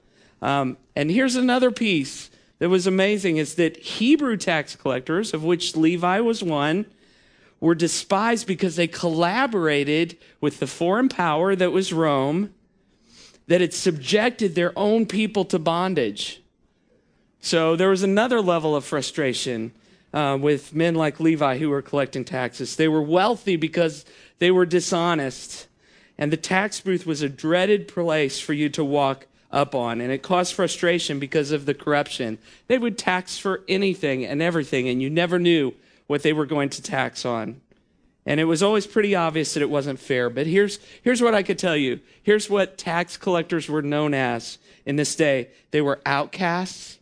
Um, 0.42 0.76
and 0.94 1.10
here's 1.10 1.36
another 1.36 1.70
piece 1.70 2.30
that 2.58 2.68
was 2.68 2.86
amazing 2.86 3.36
is 3.36 3.54
that 3.56 3.76
Hebrew 3.76 4.36
tax 4.36 4.76
collectors, 4.76 5.34
of 5.34 5.44
which 5.44 5.76
Levi 5.76 6.20
was 6.20 6.42
one, 6.42 6.86
were 7.60 7.74
despised 7.74 8.46
because 8.46 8.76
they 8.76 8.86
collaborated 8.86 10.18
with 10.40 10.60
the 10.60 10.66
foreign 10.66 11.08
power 11.08 11.56
that 11.56 11.72
was 11.72 11.92
Rome, 11.92 12.52
that 13.46 13.60
had 13.60 13.74
subjected 13.74 14.54
their 14.54 14.72
own 14.78 15.06
people 15.06 15.44
to 15.46 15.58
bondage. 15.58 16.42
So 17.40 17.76
there 17.76 17.90
was 17.90 18.02
another 18.02 18.40
level 18.40 18.74
of 18.74 18.84
frustration 18.84 19.72
uh, 20.14 20.38
with 20.40 20.74
men 20.74 20.94
like 20.94 21.20
Levi 21.20 21.58
who 21.58 21.68
were 21.68 21.82
collecting 21.82 22.24
taxes. 22.24 22.76
They 22.76 22.88
were 22.88 23.02
wealthy 23.02 23.56
because 23.56 24.04
they 24.38 24.50
were 24.50 24.64
dishonest. 24.64 25.66
And 26.16 26.32
the 26.32 26.36
tax 26.36 26.80
booth 26.80 27.04
was 27.04 27.20
a 27.20 27.28
dreaded 27.28 27.88
place 27.88 28.38
for 28.40 28.52
you 28.52 28.68
to 28.70 28.84
walk 28.84 29.26
up 29.54 29.74
on. 29.74 30.00
And 30.00 30.12
it 30.12 30.22
caused 30.22 30.54
frustration 30.54 31.18
because 31.18 31.50
of 31.50 31.64
the 31.64 31.74
corruption. 31.74 32.38
They 32.66 32.76
would 32.76 32.98
tax 32.98 33.38
for 33.38 33.62
anything 33.68 34.24
and 34.24 34.42
everything, 34.42 34.88
and 34.88 35.00
you 35.00 35.08
never 35.08 35.38
knew 35.38 35.72
what 36.06 36.22
they 36.22 36.32
were 36.32 36.46
going 36.46 36.68
to 36.70 36.82
tax 36.82 37.24
on. 37.24 37.60
And 38.26 38.40
it 38.40 38.44
was 38.44 38.62
always 38.62 38.86
pretty 38.86 39.14
obvious 39.14 39.54
that 39.54 39.62
it 39.62 39.70
wasn't 39.70 39.98
fair. 39.98 40.30
But 40.30 40.46
here's, 40.46 40.78
here's 41.02 41.22
what 41.22 41.34
I 41.34 41.42
could 41.42 41.58
tell 41.58 41.76
you. 41.76 42.00
Here's 42.22 42.48
what 42.48 42.78
tax 42.78 43.16
collectors 43.16 43.68
were 43.68 43.82
known 43.82 44.14
as 44.14 44.58
in 44.86 44.96
this 44.96 45.14
day 45.14 45.48
they 45.70 45.80
were 45.80 46.00
outcasts, 46.06 46.98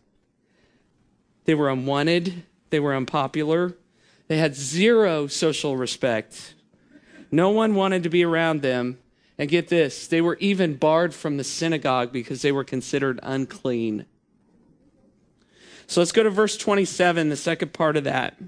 they 1.45 1.55
were 1.55 1.71
unwanted, 1.71 2.45
they 2.71 2.81
were 2.81 2.95
unpopular, 2.95 3.75
they 4.29 4.39
had 4.39 4.55
zero 4.55 5.27
social 5.27 5.77
respect. 5.77 6.55
No 7.31 7.51
one 7.51 7.75
wanted 7.75 8.03
to 8.03 8.11
be 8.11 8.25
around 8.25 8.63
them. 8.63 8.99
And 9.39 9.49
get 9.49 9.69
this, 9.69 10.07
they 10.07 10.21
were 10.21 10.37
even 10.41 10.77
barred 10.77 11.15
from 11.15 11.37
the 11.37 11.45
synagogue 11.45 12.13
because 12.13 12.43
they 12.43 12.53
were 12.53 12.65
considered 12.65 13.19
unclean. 13.23 14.07
So 15.87 16.01
let's 16.01 16.13
go 16.13 16.23
to 16.23 16.31
verse 16.31 16.57
27, 16.57 17.29
the 17.29 17.37
second 17.37 17.73
part 17.73 17.97
of 17.97 18.05
that. 18.05 18.39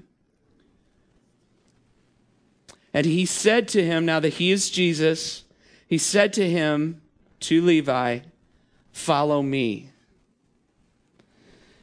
And 2.93 3.05
he 3.05 3.25
said 3.25 3.67
to 3.69 3.83
him, 3.83 4.05
now 4.05 4.19
that 4.19 4.35
he 4.35 4.51
is 4.51 4.69
Jesus, 4.69 5.43
he 5.87 5.97
said 5.97 6.31
to 6.33 6.49
him, 6.49 7.01
to 7.41 7.61
Levi, 7.61 8.19
follow 8.91 9.41
me. 9.41 9.89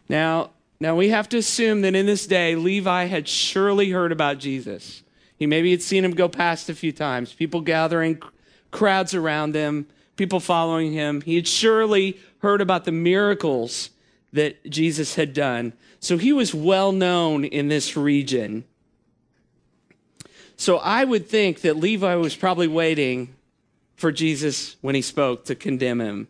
Now, 0.09 0.51
now 0.81 0.97
we 0.97 1.11
have 1.11 1.29
to 1.29 1.37
assume 1.37 1.83
that 1.83 1.95
in 1.95 2.07
this 2.07 2.27
day, 2.27 2.57
Levi 2.57 3.05
had 3.05 3.29
surely 3.29 3.91
heard 3.91 4.11
about 4.11 4.39
Jesus. 4.39 5.03
He 5.37 5.47
maybe 5.47 5.71
had 5.71 5.83
seen 5.83 6.05
him 6.05 6.13
go 6.13 6.29
past 6.29 6.69
a 6.69 6.75
few 6.75 6.93
times, 6.93 7.33
people 7.33 7.61
gathering, 7.61 8.21
crowds 8.73 9.15
around 9.15 9.55
him, 9.55 9.87
people 10.17 10.41
following 10.41 10.93
him. 10.93 11.21
He 11.21 11.37
had 11.37 11.47
surely 11.47 12.19
heard 12.39 12.61
about 12.61 12.85
the 12.85 12.93
miracles 12.93 13.91
that 14.33 14.69
Jesus 14.69 15.15
had 15.15 15.33
done. 15.33 15.73
So 16.01 16.19
he 16.19 16.33
was 16.33 16.53
well 16.53 16.91
known 16.91 17.45
in 17.45 17.69
this 17.69 17.97
region. 17.97 18.65
So 20.57 20.79
I 20.79 21.05
would 21.05 21.29
think 21.29 21.61
that 21.61 21.77
Levi 21.77 22.17
was 22.17 22.35
probably 22.35 22.69
waiting 22.69 23.35
for 23.95 24.11
Jesus 24.11 24.77
when 24.81 24.95
he 24.95 25.03
spoke 25.03 25.45
to 25.45 25.55
condemn 25.55 26.01
him, 26.01 26.29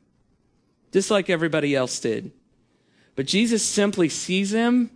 just 0.93 1.11
like 1.11 1.31
everybody 1.31 1.75
else 1.75 1.99
did. 2.01 2.33
But 3.15 3.27
Jesus 3.27 3.63
simply 3.63 4.09
sees 4.09 4.53
him 4.53 4.91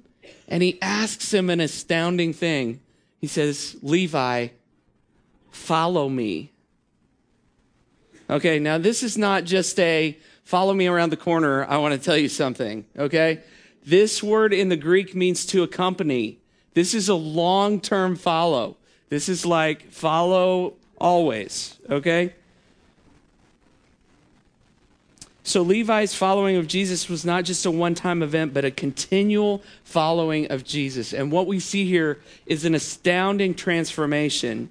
and 0.49 0.63
he 0.63 0.81
asks 0.81 1.33
him 1.33 1.51
an 1.51 1.61
astounding 1.61 2.33
thing. 2.33 2.81
He 3.21 3.27
says, 3.27 3.77
Levi, 3.83 4.49
follow 5.51 6.09
me. 6.09 6.53
Okay, 8.29 8.59
now 8.59 8.79
this 8.79 9.03
is 9.03 9.17
not 9.17 9.45
just 9.45 9.79
a 9.79 10.17
follow 10.45 10.75
me 10.75 10.87
around 10.87 11.11
the 11.11 11.17
corner. 11.17 11.65
I 11.65 11.79
want 11.79 11.95
to 11.95 12.01
tell 12.01 12.17
you 12.17 12.29
something, 12.29 12.85
okay? 12.99 13.43
This 13.85 14.23
word 14.23 14.53
in 14.53 14.69
the 14.69 14.77
Greek 14.77 15.15
means 15.15 15.47
to 15.47 15.63
accompany. 15.63 16.39
This 16.75 16.93
is 16.93 17.09
a 17.09 17.15
long 17.15 17.81
term 17.81 18.17
follow. 18.17 18.77
This 19.09 19.29
is 19.29 19.47
like 19.47 19.91
follow 19.91 20.75
always, 20.99 21.79
okay? 21.89 22.35
So 25.47 25.63
Levi's 25.63 26.13
following 26.13 26.57
of 26.57 26.67
Jesus 26.67 27.09
was 27.09 27.25
not 27.25 27.45
just 27.45 27.65
a 27.65 27.71
one 27.71 27.95
time 27.95 28.21
event, 28.21 28.53
but 28.53 28.65
a 28.65 28.71
continual 28.73 29.63
following 29.85 30.51
of 30.51 30.65
Jesus. 30.65 31.13
And 31.13 31.31
what 31.31 31.47
we 31.47 31.61
see 31.61 31.87
here 31.87 32.19
is 32.47 32.65
an 32.65 32.75
astounding 32.75 33.55
transformation. 33.55 34.71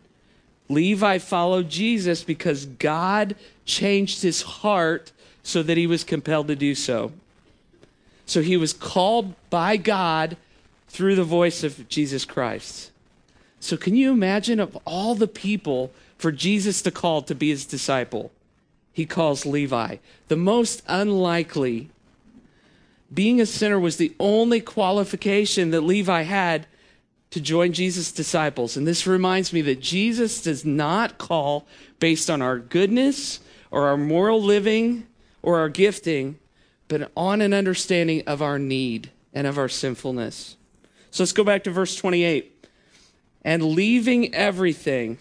Levi 0.68 1.20
followed 1.20 1.70
Jesus 1.70 2.24
because 2.24 2.66
God 2.66 3.36
changed 3.66 4.22
his 4.22 4.42
heart 4.42 5.12
so 5.44 5.62
that 5.62 5.78
he 5.78 5.88
was 5.88 6.04
compelled 6.04 6.48
to 6.48 6.56
do 6.56 6.74
so. 6.74 7.12
So 8.26 8.42
he 8.42 8.58
was 8.58 8.74
called 8.74 9.36
by 9.50 9.78
God 9.78 10.38
through 10.88 11.16
the 11.16 11.24
voice 11.24 11.64
of 11.64 11.88
Jesus 11.88 12.26
Christ. 12.26 12.92
So 13.60 13.78
can 13.78 13.96
you 13.96 14.12
imagine 14.12 14.60
of 14.60 14.78
all 14.86 15.16
the 15.16 15.28
people 15.28 15.92
for 16.18 16.32
Jesus 16.32 16.82
to 16.82 16.92
call 16.92 17.22
to 17.24 17.36
be 17.36 17.50
his 17.50 17.66
disciple? 17.66 18.32
He 18.92 19.06
calls 19.06 19.46
Levi. 19.46 19.98
The 20.30 20.36
most 20.38 20.82
unlikely. 20.88 21.90
Being 23.14 23.40
a 23.40 23.46
sinner 23.46 23.80
was 23.80 23.98
the 23.98 24.14
only 24.20 24.62
qualification 24.62 25.72
that 25.72 25.82
Levi 25.82 26.24
had 26.24 26.66
to 27.36 27.42
join 27.42 27.74
Jesus' 27.74 28.14
disciples. 28.14 28.78
And 28.78 28.88
this 28.88 29.06
reminds 29.06 29.52
me 29.52 29.60
that 29.64 29.82
Jesus 29.82 30.42
does 30.42 30.64
not 30.64 31.18
call 31.18 31.68
based 32.00 32.30
on 32.30 32.42
our 32.42 32.58
goodness 32.58 33.42
or 33.72 33.88
our 33.88 33.98
moral 33.98 34.42
living 34.42 35.06
or 35.42 35.60
our 35.60 35.68
gifting, 35.68 36.40
but 36.88 37.12
on 37.18 37.42
an 37.42 37.54
understanding 37.54 38.24
of 38.26 38.42
our 38.42 38.58
need 38.58 39.12
and 39.34 39.46
of 39.48 39.58
our 39.58 39.68
sinfulness. 39.68 40.56
So 41.12 41.24
let's 41.24 41.34
go 41.34 41.44
back 41.44 41.66
to 41.66 41.72
verse 41.72 41.98
28. 41.98 42.70
And 43.44 43.62
leaving 43.64 44.34
everything. 44.34 45.18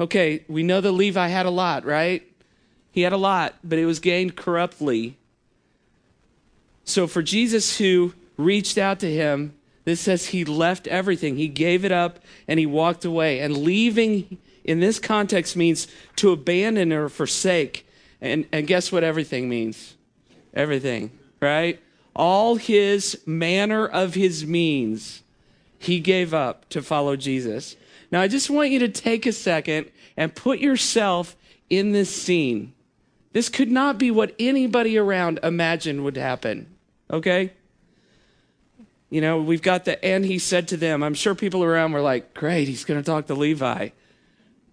Okay, 0.00 0.44
we 0.48 0.64
know 0.64 0.80
that 0.80 0.90
Levi 0.90 1.28
had 1.28 1.46
a 1.46 1.50
lot, 1.50 1.84
right? 1.84 2.28
He 2.90 3.02
had 3.02 3.12
a 3.12 3.16
lot, 3.16 3.54
but 3.62 3.78
it 3.78 3.86
was 3.86 4.00
gained 4.00 4.34
corruptly. 4.34 5.16
So 6.84 7.06
for 7.06 7.22
Jesus, 7.22 7.78
who 7.78 8.12
reached 8.36 8.76
out 8.76 8.98
to 9.00 9.08
him, 9.08 9.54
this 9.86 10.00
says 10.00 10.26
he 10.26 10.44
left 10.44 10.88
everything. 10.88 11.36
He 11.36 11.46
gave 11.46 11.84
it 11.84 11.92
up 11.92 12.18
and 12.48 12.58
he 12.58 12.66
walked 12.66 13.04
away. 13.04 13.38
And 13.38 13.56
leaving 13.56 14.38
in 14.64 14.80
this 14.80 14.98
context 14.98 15.56
means 15.56 15.86
to 16.16 16.32
abandon 16.32 16.92
or 16.92 17.08
forsake. 17.08 17.88
And, 18.20 18.48
and 18.50 18.66
guess 18.66 18.90
what 18.90 19.04
everything 19.04 19.48
means? 19.48 19.94
Everything, 20.52 21.16
right? 21.40 21.80
All 22.16 22.56
his 22.56 23.22
manner 23.26 23.86
of 23.86 24.14
his 24.14 24.44
means, 24.44 25.22
he 25.78 26.00
gave 26.00 26.34
up 26.34 26.68
to 26.70 26.82
follow 26.82 27.14
Jesus. 27.14 27.76
Now, 28.10 28.20
I 28.20 28.26
just 28.26 28.50
want 28.50 28.70
you 28.70 28.80
to 28.80 28.88
take 28.88 29.24
a 29.24 29.32
second 29.32 29.92
and 30.16 30.34
put 30.34 30.58
yourself 30.58 31.36
in 31.70 31.92
this 31.92 32.10
scene. 32.10 32.72
This 33.32 33.48
could 33.48 33.70
not 33.70 33.98
be 33.98 34.10
what 34.10 34.34
anybody 34.40 34.98
around 34.98 35.38
imagined 35.44 36.02
would 36.02 36.16
happen, 36.16 36.74
okay? 37.08 37.52
You 39.10 39.20
know, 39.20 39.40
we've 39.40 39.62
got 39.62 39.84
the, 39.84 40.04
and 40.04 40.24
he 40.24 40.38
said 40.38 40.68
to 40.68 40.76
them, 40.76 41.02
I'm 41.02 41.14
sure 41.14 41.34
people 41.34 41.62
around 41.62 41.92
were 41.92 42.00
like, 42.00 42.34
great, 42.34 42.68
he's 42.68 42.84
going 42.84 43.00
to 43.00 43.06
talk 43.06 43.26
to 43.26 43.34
Levi. 43.34 43.90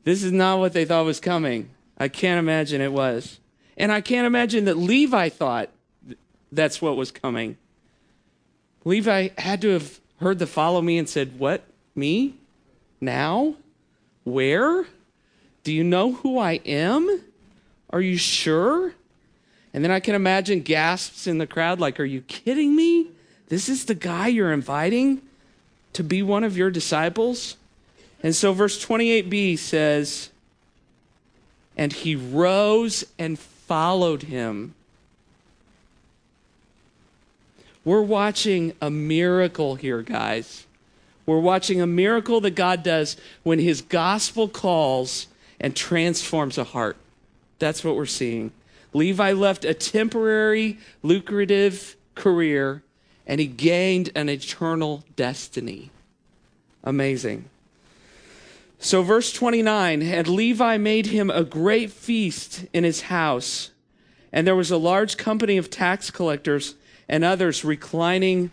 This 0.04 0.24
is 0.24 0.32
not 0.32 0.60
what 0.60 0.74
they 0.74 0.86
thought 0.86 1.06
was 1.06 1.20
coming. 1.20 1.70
I 1.98 2.08
can't 2.08 2.40
imagine 2.40 2.82
it 2.82 2.92
was. 2.92 3.40
And 3.78 3.92
I 3.92 4.02
can't 4.02 4.28
imagine 4.28 4.66
that 4.66 4.78
Levi 4.78 5.30
thought 5.30 5.70
that's 6.52 6.82
what 6.82 6.98
was 6.98 7.12
coming. 7.12 7.58
Levi 8.86 9.30
had 9.38 9.62
to 9.62 9.70
have 9.70 10.00
heard 10.20 10.40
the 10.40 10.48
follow 10.48 10.82
me 10.82 10.98
and 10.98 11.08
said, 11.08 11.40
What? 11.40 11.64
Me? 11.96 12.36
Now? 13.00 13.56
Where? 14.24 14.86
Do 15.64 15.74
you 15.74 15.84
know 15.84 16.14
who 16.14 16.38
I 16.38 16.54
am? 16.66 17.22
Are 17.90 18.02
you 18.02 18.18
sure? 18.18 18.94
And 19.74 19.84
then 19.84 19.92
I 19.92 20.00
can 20.00 20.16
imagine 20.16 20.62
gasps 20.62 21.26
in 21.28 21.38
the 21.38 21.48
crowd 21.48 21.80
like, 21.80 22.00
Are 22.00 22.06
you 22.06 22.22
kidding 22.22 22.76
me? 22.76 23.08
This 23.54 23.70
is 23.70 23.86
the 23.86 23.94
guy 23.94 24.30
you're 24.30 24.52
inviting 24.52 25.22
to 25.94 26.04
be 26.04 26.24
one 26.24 26.44
of 26.44 26.58
your 26.58 26.72
disciples? 26.72 27.56
And 28.24 28.36
so, 28.36 28.52
verse 28.52 28.84
28b 28.84 29.60
says, 29.60 30.32
And 31.78 31.94
he 31.94 32.16
rose 32.16 33.06
and 33.20 33.38
followed 33.38 34.24
him. 34.24 34.74
We're 37.86 38.02
watching 38.02 38.74
a 38.82 38.90
miracle 38.90 39.76
here, 39.76 40.02
guys. 40.02 40.66
We're 41.28 41.38
watching 41.38 41.80
a 41.80 41.86
miracle 41.86 42.42
that 42.42 42.56
God 42.56 42.82
does 42.82 43.18
when 43.44 43.60
his 43.60 43.84
gospel 43.84 44.48
calls 44.48 45.28
and 45.60 45.76
transforms 45.76 46.58
a 46.58 46.64
heart. 46.64 46.98
That's 47.60 47.84
what 47.84 47.98
we're 47.98 48.08
seeing. 48.08 48.52
Levi 48.94 49.34
left 49.34 49.64
a 49.64 49.76
temporary, 49.76 50.80
lucrative 51.04 51.96
career 52.16 52.82
and 53.26 53.40
he 53.40 53.48
gained 53.48 54.12
an 54.16 54.30
eternal 54.30 55.04
destiny. 55.16 55.92
Amazing. 56.84 57.46
So, 58.80 59.02
verse 59.02 59.32
29 59.32 60.02
And 60.02 60.28
Levi 60.28 60.78
made 60.78 61.08
him 61.08 61.30
a 61.30 61.44
great 61.44 61.92
feast 61.92 62.66
in 62.74 62.84
his 62.84 63.04
house, 63.04 63.72
and 64.32 64.46
there 64.46 64.56
was 64.56 64.72
a 64.72 64.78
large 64.78 65.18
company 65.18 65.58
of 65.58 65.70
tax 65.70 66.12
collectors 66.12 66.76
and 67.08 67.24
others 67.24 67.64
reclining 67.64 68.52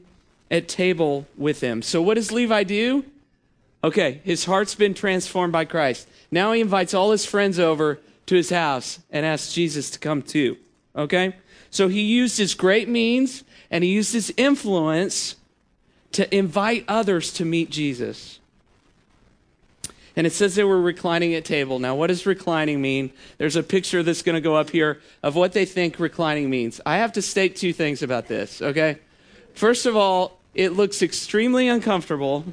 at 0.50 0.68
table 0.68 1.26
with 1.36 1.60
him. 1.60 1.82
So, 1.82 2.00
what 2.00 2.14
does 2.14 2.30
Levi 2.30 2.64
do? 2.64 3.04
Okay, 3.82 4.20
his 4.24 4.44
heart's 4.44 4.74
been 4.74 4.94
transformed 4.94 5.52
by 5.52 5.64
Christ. 5.64 6.06
Now 6.30 6.52
he 6.52 6.60
invites 6.60 6.94
all 6.94 7.10
his 7.10 7.24
friends 7.24 7.58
over 7.58 7.98
to 8.26 8.34
his 8.34 8.50
house 8.50 9.00
and 9.10 9.24
asks 9.24 9.52
Jesus 9.52 9.90
to 9.90 9.98
come 9.98 10.22
too. 10.22 10.56
Okay? 10.94 11.34
So 11.70 11.88
he 11.88 12.02
used 12.02 12.38
his 12.38 12.54
great 12.54 12.88
means 12.88 13.44
and 13.70 13.84
he 13.84 13.90
used 13.90 14.12
his 14.12 14.32
influence 14.36 15.36
to 16.12 16.34
invite 16.34 16.84
others 16.88 17.32
to 17.34 17.44
meet 17.44 17.70
Jesus. 17.70 18.40
And 20.16 20.26
it 20.26 20.32
says 20.32 20.56
they 20.56 20.64
were 20.64 20.80
reclining 20.80 21.34
at 21.34 21.44
table. 21.44 21.78
Now, 21.78 21.94
what 21.94 22.08
does 22.08 22.26
reclining 22.26 22.82
mean? 22.82 23.12
There's 23.38 23.56
a 23.56 23.62
picture 23.62 24.02
that's 24.02 24.22
going 24.22 24.34
to 24.34 24.40
go 24.40 24.56
up 24.56 24.70
here 24.70 25.00
of 25.22 25.36
what 25.36 25.52
they 25.52 25.64
think 25.64 26.00
reclining 26.00 26.50
means. 26.50 26.80
I 26.84 26.98
have 26.98 27.12
to 27.12 27.22
state 27.22 27.56
two 27.56 27.72
things 27.72 28.02
about 28.02 28.26
this, 28.26 28.60
okay? 28.60 28.98
First 29.54 29.86
of 29.86 29.96
all, 29.96 30.38
it 30.54 30.72
looks 30.72 31.00
extremely 31.00 31.68
uncomfortable. 31.68 32.44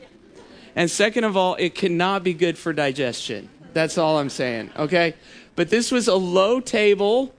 And 0.75 0.89
second 0.89 1.23
of 1.23 1.35
all, 1.35 1.55
it 1.55 1.73
cannot 1.73 2.23
be 2.23 2.33
good 2.33 2.57
for 2.57 2.73
digestion. 2.73 3.49
That's 3.73 3.97
all 3.97 4.19
I'm 4.19 4.29
saying, 4.29 4.69
okay? 4.77 5.15
But 5.55 5.71
this 5.71 5.91
was 5.91 6.07
a 6.07 6.15
low 6.15 6.59
table 6.59 7.33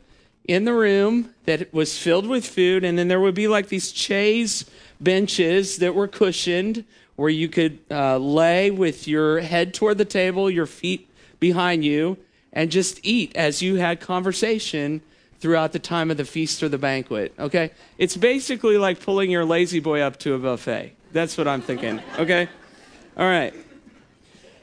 in 0.49 0.65
the 0.65 0.73
room 0.73 1.35
that 1.45 1.73
was 1.73 1.97
filled 1.97 2.27
with 2.27 2.47
food, 2.47 2.83
and 2.83 2.99
then 2.99 3.07
there 3.09 3.21
would 3.21 3.35
be 3.35 3.47
like 3.47 3.69
these 3.69 3.93
chaise 3.93 4.65
benches 4.99 5.77
that 5.77 5.95
were 5.95 6.09
cushioned 6.09 6.85
where 7.17 7.29
you 7.29 7.49
could 7.49 7.79
uh, 7.91 8.17
lay 8.17 8.71
with 8.71 9.07
your 9.07 9.41
head 9.41 9.75
toward 9.75 9.99
the 9.99 10.05
table, 10.05 10.51
your 10.51 10.67
feet 10.67 11.09
behind 11.39 11.85
you, 11.85 12.17
and 12.53 12.71
just 12.71 12.99
eat 13.03 13.37
as 13.37 13.61
you 13.61 13.77
had 13.77 14.01
conversation 14.01 15.03
throughout 15.39 15.73
the 15.73 15.79
time 15.79 16.11
of 16.11 16.17
the 16.17 16.25
feast 16.25 16.63
or 16.63 16.69
the 16.69 16.79
banquet. 16.79 17.33
Okay? 17.39 17.71
It's 17.99 18.17
basically 18.17 18.79
like 18.79 19.01
pulling 19.01 19.31
your 19.31 19.45
lazy 19.45 19.81
boy 19.81 20.01
up 20.01 20.19
to 20.21 20.35
a 20.35 20.39
buffet. 20.39 20.95
That's 21.13 21.37
what 21.37 21.47
I'm 21.47 21.61
thinking. 21.61 22.01
Okay? 22.19 22.49
All 23.17 23.27
right. 23.27 23.55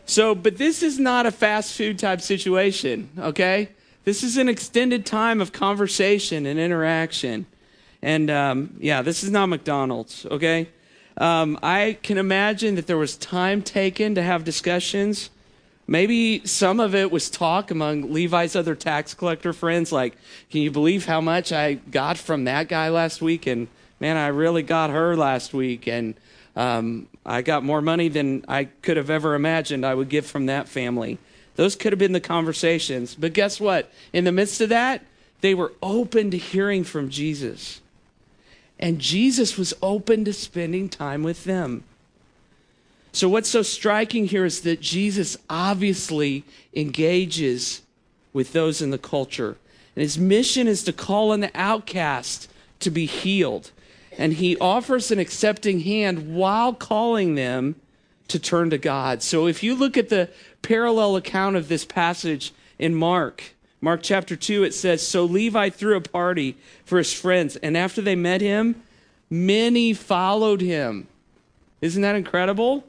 So, 0.06 0.36
but 0.36 0.58
this 0.58 0.84
is 0.84 1.00
not 1.00 1.26
a 1.26 1.32
fast 1.32 1.76
food 1.76 2.00
type 2.00 2.22
situation, 2.22 3.10
okay? 3.18 3.70
This 4.06 4.22
is 4.22 4.38
an 4.38 4.48
extended 4.48 5.04
time 5.04 5.42
of 5.42 5.52
conversation 5.52 6.46
and 6.46 6.60
interaction. 6.60 7.48
And 8.04 8.30
um, 8.30 8.78
yeah, 8.80 9.02
this 9.02 9.24
is 9.24 9.32
not 9.32 9.48
McDonald's, 9.48 10.28
okay? 10.28 10.70
Um, 11.18 11.58
I 11.64 11.98
can 12.04 12.20
imagine 12.20 12.76
that 12.76 12.86
there 12.86 13.00
was 13.00 13.18
time 13.18 13.64
taken 13.64 14.14
to 14.14 14.22
have 14.22 14.44
discussions. 14.44 15.32
Maybe 15.88 16.46
some 16.46 16.80
of 16.80 16.94
it 16.94 17.12
was 17.12 17.32
talk 17.32 17.72
among 17.72 18.14
Levi's 18.14 18.56
other 18.56 18.76
tax 18.76 19.16
collector 19.16 19.54
friends, 19.54 19.92
like, 19.92 20.16
can 20.52 20.62
you 20.62 20.70
believe 20.70 21.08
how 21.08 21.20
much 21.20 21.52
I 21.52 21.74
got 21.74 22.20
from 22.20 22.44
that 22.44 22.68
guy 22.68 22.90
last 22.90 23.24
week? 23.24 23.48
And 23.48 23.68
man, 24.00 24.18
I 24.18 24.28
really 24.28 24.62
got 24.62 24.92
her 24.92 25.16
last 25.16 25.52
week. 25.52 25.88
And 25.88 26.14
um, 26.56 27.08
I 27.26 27.42
got 27.42 27.64
more 27.64 27.82
money 27.82 28.10
than 28.10 28.46
I 28.48 28.66
could 28.66 28.98
have 28.98 29.10
ever 29.10 29.34
imagined 29.34 29.84
I 29.84 29.96
would 29.96 30.10
get 30.10 30.26
from 30.26 30.46
that 30.46 30.68
family. 30.68 31.18
Those 31.56 31.76
could 31.76 31.94
have 31.94 32.00
been 32.00 32.12
the 32.12 32.20
conversations. 32.20 33.16
But 33.16 33.34
guess 33.34 33.60
what? 33.60 33.92
In 34.12 34.26
the 34.26 34.32
midst 34.32 34.62
of 34.62 34.70
that, 34.70 35.04
they 35.42 35.54
were 35.54 35.74
open 35.82 36.32
to 36.32 36.38
hearing 36.38 36.84
from 36.84 37.10
Jesus. 37.10 37.82
And 38.80 39.00
Jesus 39.00 39.58
was 39.58 39.74
open 39.82 40.26
to 40.26 40.34
spending 40.34 40.90
time 40.90 41.24
with 41.24 41.46
them. 41.46 41.84
So, 43.14 43.30
what's 43.30 43.48
so 43.48 43.62
striking 43.62 44.26
here 44.26 44.44
is 44.44 44.62
that 44.62 44.82
Jesus 44.82 45.38
obviously 45.50 46.44
engages 46.74 47.82
with 48.34 48.52
those 48.52 48.82
in 48.82 48.90
the 48.90 48.98
culture. 48.98 49.58
And 49.96 50.02
his 50.02 50.18
mission 50.18 50.68
is 50.68 50.84
to 50.84 50.92
call 50.92 51.32
on 51.32 51.40
the 51.40 51.52
outcast 51.56 52.50
to 52.82 52.92
be 52.92 53.06
healed. 53.06 53.72
And 54.18 54.34
he 54.34 54.58
offers 54.58 55.12
an 55.12 55.20
accepting 55.20 55.82
hand 55.82 56.36
while 56.36 56.74
calling 56.74 57.36
them 57.36 57.76
to 58.28 58.40
turn 58.40 58.70
to 58.72 58.78
God. 58.78 59.22
So, 59.22 59.48
if 59.48 59.64
you 59.64 59.76
look 59.76 59.98
at 59.98 60.10
the 60.10 60.30
parallel 60.62 61.16
account 61.16 61.56
of 61.56 61.68
this 61.68 61.86
passage 61.86 62.54
in 62.80 62.96
Mark, 62.96 63.56
Mark 63.82 64.02
chapter 64.02 64.36
2, 64.36 64.64
it 64.64 64.74
says 64.74 65.08
So 65.08 65.26
Levi 65.26 65.70
threw 65.70 65.96
a 65.96 66.02
party 66.02 66.58
for 66.86 66.98
his 66.98 67.14
friends, 67.14 67.56
and 67.58 67.78
after 67.78 68.02
they 68.02 68.16
met 68.16 68.42
him, 68.42 68.82
many 69.30 69.94
followed 69.94 70.62
him. 70.62 71.08
Isn't 71.82 72.02
that 72.02 72.16
incredible? 72.16 72.84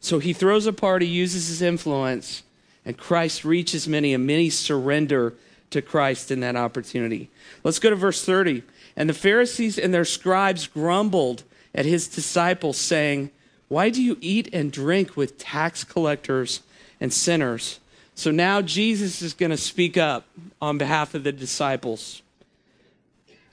So 0.00 0.18
he 0.18 0.32
throws 0.32 0.66
a 0.66 0.72
party, 0.72 1.06
uses 1.06 1.48
his 1.48 1.62
influence, 1.62 2.42
and 2.84 2.96
Christ 2.96 3.44
reaches 3.44 3.86
many, 3.86 4.14
and 4.14 4.26
many 4.26 4.50
surrender 4.50 5.34
to 5.70 5.82
Christ 5.82 6.30
in 6.30 6.40
that 6.40 6.56
opportunity. 6.56 7.30
Let's 7.62 7.78
go 7.78 7.90
to 7.90 7.96
verse 7.96 8.24
30. 8.24 8.62
And 8.96 9.08
the 9.08 9.14
Pharisees 9.14 9.78
and 9.78 9.92
their 9.92 10.04
scribes 10.04 10.66
grumbled 10.66 11.44
at 11.74 11.86
his 11.86 12.08
disciples, 12.08 12.76
saying, 12.76 13.30
Why 13.68 13.90
do 13.90 14.02
you 14.02 14.16
eat 14.20 14.48
and 14.52 14.72
drink 14.72 15.16
with 15.16 15.38
tax 15.38 15.84
collectors 15.84 16.62
and 17.00 17.12
sinners? 17.12 17.80
So 18.14 18.30
now 18.30 18.62
Jesus 18.62 19.22
is 19.22 19.32
going 19.32 19.50
to 19.50 19.56
speak 19.56 19.96
up 19.96 20.26
on 20.60 20.76
behalf 20.76 21.14
of 21.14 21.22
the 21.22 21.32
disciples. 21.32 22.22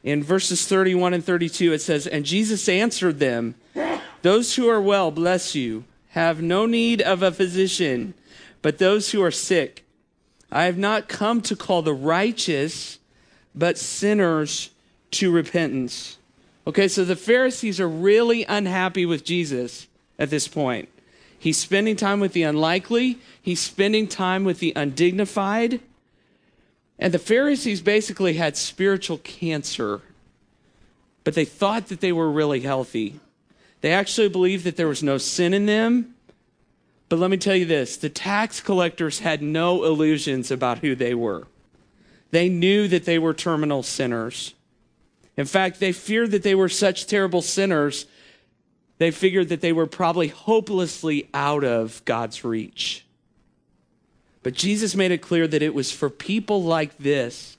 In 0.04 0.23
verses 0.23 0.67
31 0.67 1.13
and 1.13 1.23
32, 1.23 1.73
it 1.73 1.82
says, 1.82 2.08
And 2.08 2.25
Jesus 2.25 2.69
answered 2.69 3.19
them, 3.19 3.56
Those 4.21 4.56
who 4.56 4.67
are 4.69 4.82
well, 4.82 5.12
bless 5.12 5.56
you, 5.56 5.84
have 6.10 6.41
no 6.41 6.65
need 6.65 7.01
of 7.01 7.21
a 7.21 7.32
physician, 7.32 8.13
but 8.62 8.78
those 8.78 9.12
who 9.12 9.21
are 9.21 9.32
sick. 9.32 9.84
I 10.51 10.63
have 10.63 10.78
not 10.78 11.10
come 11.10 11.41
to 11.41 11.56
call 11.56 11.82
the 11.82 11.93
righteous, 11.93 12.99
but 13.54 13.78
sinners 13.78 14.69
to 15.12 15.32
repentance. 15.32 16.17
Okay, 16.67 16.88
so 16.88 17.06
the 17.06 17.15
Pharisees 17.15 17.80
are 17.80 17.88
really 17.88 18.43
unhappy 18.45 19.06
with 19.06 19.23
Jesus 19.23 19.88
at 20.17 20.30
this 20.30 20.47
point. 20.47 20.89
He's 21.38 21.58
spending 21.58 21.95
time 21.95 22.19
with 22.19 22.34
the 22.34 22.43
unlikely, 22.43 23.19
he's 23.41 23.60
spending 23.60 24.08
time 24.08 24.43
with 24.43 24.60
the 24.60 24.73
undignified. 24.75 25.80
And 26.97 27.13
the 27.13 27.19
Pharisees 27.19 27.82
basically 27.82 28.36
had 28.36 28.56
spiritual 28.56 29.17
cancer, 29.19 30.01
but 31.23 31.36
they 31.36 31.45
thought 31.45 31.88
that 31.89 31.99
they 31.99 32.12
were 32.13 32.32
really 32.32 32.62
healthy. 32.62 33.19
They 33.82 33.91
actually 33.91 34.30
believed 34.30 34.63
that 34.63 34.78
there 34.78 34.88
was 34.88 35.04
no 35.04 35.17
sin 35.17 35.54
in 35.54 35.65
them. 35.65 36.15
But 37.10 37.19
let 37.19 37.30
me 37.30 37.38
tell 37.38 37.56
you 37.56 37.65
this 37.65 37.97
the 37.97 38.10
tax 38.10 38.60
collectors 38.60 39.19
had 39.19 39.41
no 39.41 39.84
illusions 39.84 40.49
about 40.49 40.80
who 40.80 40.95
they 40.95 41.13
were. 41.13 41.45
They 42.32 42.49
knew 42.49 42.88
that 42.88 43.06
they 43.06 43.19
were 43.19 43.34
terminal 43.34 43.84
sinners. 43.84 44.56
In 45.38 45.45
fact, 45.45 45.80
they 45.80 45.91
feared 45.91 46.32
that 46.32 46.43
they 46.43 46.56
were 46.56 46.69
such 46.69 47.08
terrible 47.08 47.41
sinners 47.41 48.06
they 48.98 49.12
figured 49.12 49.50
that 49.50 49.62
they 49.62 49.74
were 49.74 49.88
probably 49.88 50.30
hopelessly 50.30 51.28
out 51.34 51.63
of 51.63 52.04
God's 52.06 52.43
reach. 52.43 53.06
But 54.43 54.54
Jesus 54.54 54.95
made 54.95 55.12
it 55.12 55.21
clear 55.21 55.48
that 55.48 55.62
it 55.62 55.74
was 55.74 55.91
for 55.91 56.10
people 56.10 56.63
like 56.63 56.98
this 56.98 57.58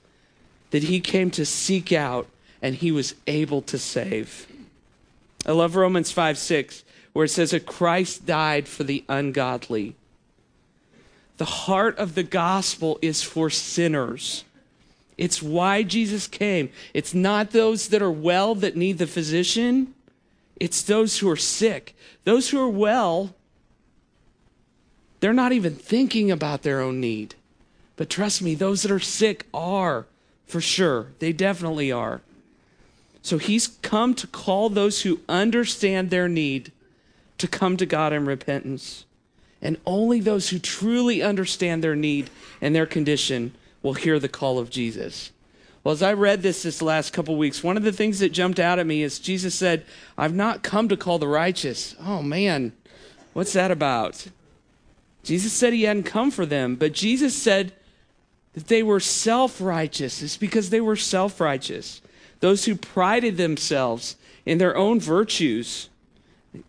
that 0.71 0.83
he 0.83 0.99
came 0.99 1.31
to 1.31 1.45
seek 1.45 1.93
out 1.93 2.27
and 2.61 2.75
he 2.75 2.91
was 2.91 3.15
able 3.25 3.61
to 3.61 3.77
save. 3.77 4.47
I 5.45 5.51
love 5.51 5.75
Romans 5.75 6.11
5 6.11 6.37
6, 6.37 6.83
where 7.13 7.25
it 7.25 7.29
says 7.29 7.51
that 7.51 7.65
Christ 7.65 8.25
died 8.25 8.67
for 8.67 8.83
the 8.83 9.05
ungodly. 9.07 9.95
The 11.37 11.45
heart 11.45 11.97
of 11.99 12.15
the 12.15 12.23
gospel 12.23 12.97
is 13.01 13.21
for 13.21 13.49
sinners. 13.49 14.43
It's 15.17 15.41
why 15.41 15.83
Jesus 15.83 16.27
came. 16.27 16.69
It's 16.93 17.13
not 17.13 17.51
those 17.51 17.89
that 17.89 18.01
are 18.01 18.11
well 18.11 18.53
that 18.55 18.77
need 18.77 18.99
the 18.99 19.07
physician. 19.07 19.93
It's 20.59 20.81
those 20.81 21.19
who 21.19 21.29
are 21.29 21.35
sick. 21.35 21.95
Those 22.23 22.49
who 22.49 22.59
are 22.59 22.69
well, 22.69 23.33
they're 25.19 25.33
not 25.33 25.51
even 25.51 25.75
thinking 25.75 26.29
about 26.29 26.61
their 26.61 26.81
own 26.81 26.99
need. 26.99 27.35
But 27.95 28.09
trust 28.09 28.41
me, 28.41 28.53
those 28.53 28.83
that 28.83 28.91
are 28.91 28.99
sick 28.99 29.47
are, 29.53 30.05
for 30.45 30.61
sure. 30.61 31.07
They 31.17 31.33
definitely 31.33 31.91
are. 31.91 32.21
So 33.23 33.39
he's 33.39 33.67
come 33.67 34.13
to 34.15 34.27
call 34.27 34.69
those 34.69 35.01
who 35.01 35.19
understand 35.27 36.09
their 36.11 36.29
need 36.29 36.71
to 37.39 37.47
come 37.47 37.75
to 37.77 37.85
God 37.85 38.13
in 38.13 38.25
repentance. 38.25 39.05
And 39.61 39.77
only 39.85 40.19
those 40.19 40.49
who 40.49 40.59
truly 40.59 41.23
understand 41.23 41.83
their 41.83 41.95
need 41.95 42.29
and 42.61 42.75
their 42.75 42.85
condition 42.85 43.53
will 43.87 43.93
hear 43.93 44.19
the 44.19 44.27
call 44.27 44.59
of 44.59 44.69
Jesus. 44.69 45.31
Well, 45.81 45.93
as 45.93 46.03
I 46.03 46.11
read 46.11 46.41
this 46.41 46.63
this 46.63 46.81
last 46.81 47.13
couple 47.13 47.37
weeks, 47.37 47.63
one 47.63 47.77
of 47.77 47.83
the 47.83 47.93
things 47.93 48.19
that 48.19 48.33
jumped 48.33 48.59
out 48.59 48.79
at 48.79 48.85
me 48.85 49.01
is 49.01 49.17
Jesus 49.17 49.55
said, 49.55 49.85
I've 50.17 50.35
not 50.35 50.61
come 50.61 50.89
to 50.89 50.97
call 50.97 51.19
the 51.19 51.27
righteous. 51.29 51.95
Oh, 52.01 52.21
man, 52.21 52.73
what's 53.31 53.53
that 53.53 53.71
about? 53.71 54.27
Jesus 55.23 55.53
said 55.53 55.71
he 55.71 55.83
hadn't 55.83 56.03
come 56.03 56.31
for 56.31 56.45
them, 56.45 56.75
but 56.75 56.91
Jesus 56.91 57.33
said 57.33 57.71
that 58.55 58.67
they 58.67 58.83
were 58.83 58.99
self 58.99 59.61
righteous. 59.61 60.21
It's 60.21 60.35
because 60.35 60.69
they 60.69 60.81
were 60.81 60.97
self 60.97 61.39
righteous. 61.39 62.01
Those 62.41 62.65
who 62.65 62.75
prided 62.75 63.37
themselves 63.37 64.17
in 64.45 64.57
their 64.57 64.75
own 64.75 64.99
virtues, 64.99 65.87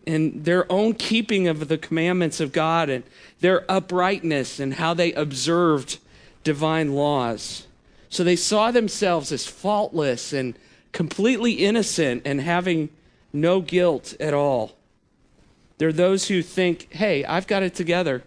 in 0.05 0.43
their 0.43 0.71
own 0.71 0.93
keeping 0.93 1.49
of 1.49 1.67
the 1.67 1.77
commandments 1.77 2.39
of 2.39 2.53
God, 2.53 2.89
and 2.89 3.03
their 3.41 3.69
uprightness 3.69 4.57
and 4.57 4.75
how 4.75 4.93
they 4.93 5.11
observed 5.11 5.99
divine 6.43 6.93
laws. 6.93 7.67
So 8.09 8.23
they 8.23 8.35
saw 8.35 8.71
themselves 8.71 9.31
as 9.31 9.45
faultless 9.45 10.33
and 10.33 10.55
completely 10.91 11.53
innocent 11.53 12.23
and 12.25 12.41
having 12.41 12.89
no 13.31 13.61
guilt 13.61 14.15
at 14.19 14.33
all. 14.33 14.75
There 15.77 15.89
are 15.89 15.93
those 15.93 16.27
who 16.27 16.41
think, 16.41 16.91
hey, 16.91 17.23
I've 17.23 17.47
got 17.47 17.63
it 17.63 17.75
together. 17.75 18.23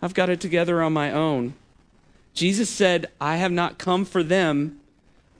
I've 0.00 0.14
got 0.14 0.30
it 0.30 0.40
together 0.40 0.82
on 0.82 0.92
my 0.92 1.10
own. 1.10 1.54
Jesus 2.32 2.68
said, 2.70 3.06
I 3.20 3.36
have 3.36 3.52
not 3.52 3.78
come 3.78 4.04
for 4.04 4.22
them 4.22 4.80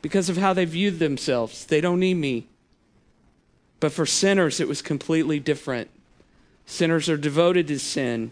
because 0.02 0.28
of 0.28 0.37
how 0.37 0.52
they 0.52 0.64
viewed 0.64 0.98
themselves. 0.98 1.64
They 1.64 1.80
don't 1.80 2.00
need 2.00 2.14
me. 2.14 2.46
But 3.80 3.92
for 3.92 4.06
sinners, 4.06 4.60
it 4.60 4.68
was 4.68 4.82
completely 4.82 5.40
different. 5.40 5.90
Sinners 6.66 7.08
are 7.08 7.16
devoted 7.16 7.68
to 7.68 7.78
sin, 7.78 8.30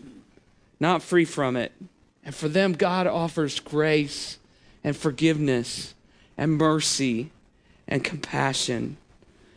not 0.81 1.02
free 1.02 1.24
from 1.24 1.57
it. 1.57 1.72
And 2.24 2.35
for 2.35 2.48
them, 2.48 2.72
God 2.72 3.06
offers 3.06 3.61
grace 3.61 4.38
and 4.85 4.96
forgiveness 4.96 5.94
and 6.37 6.52
mercy 6.52 7.30
and 7.88 8.04
compassion. 8.04 8.96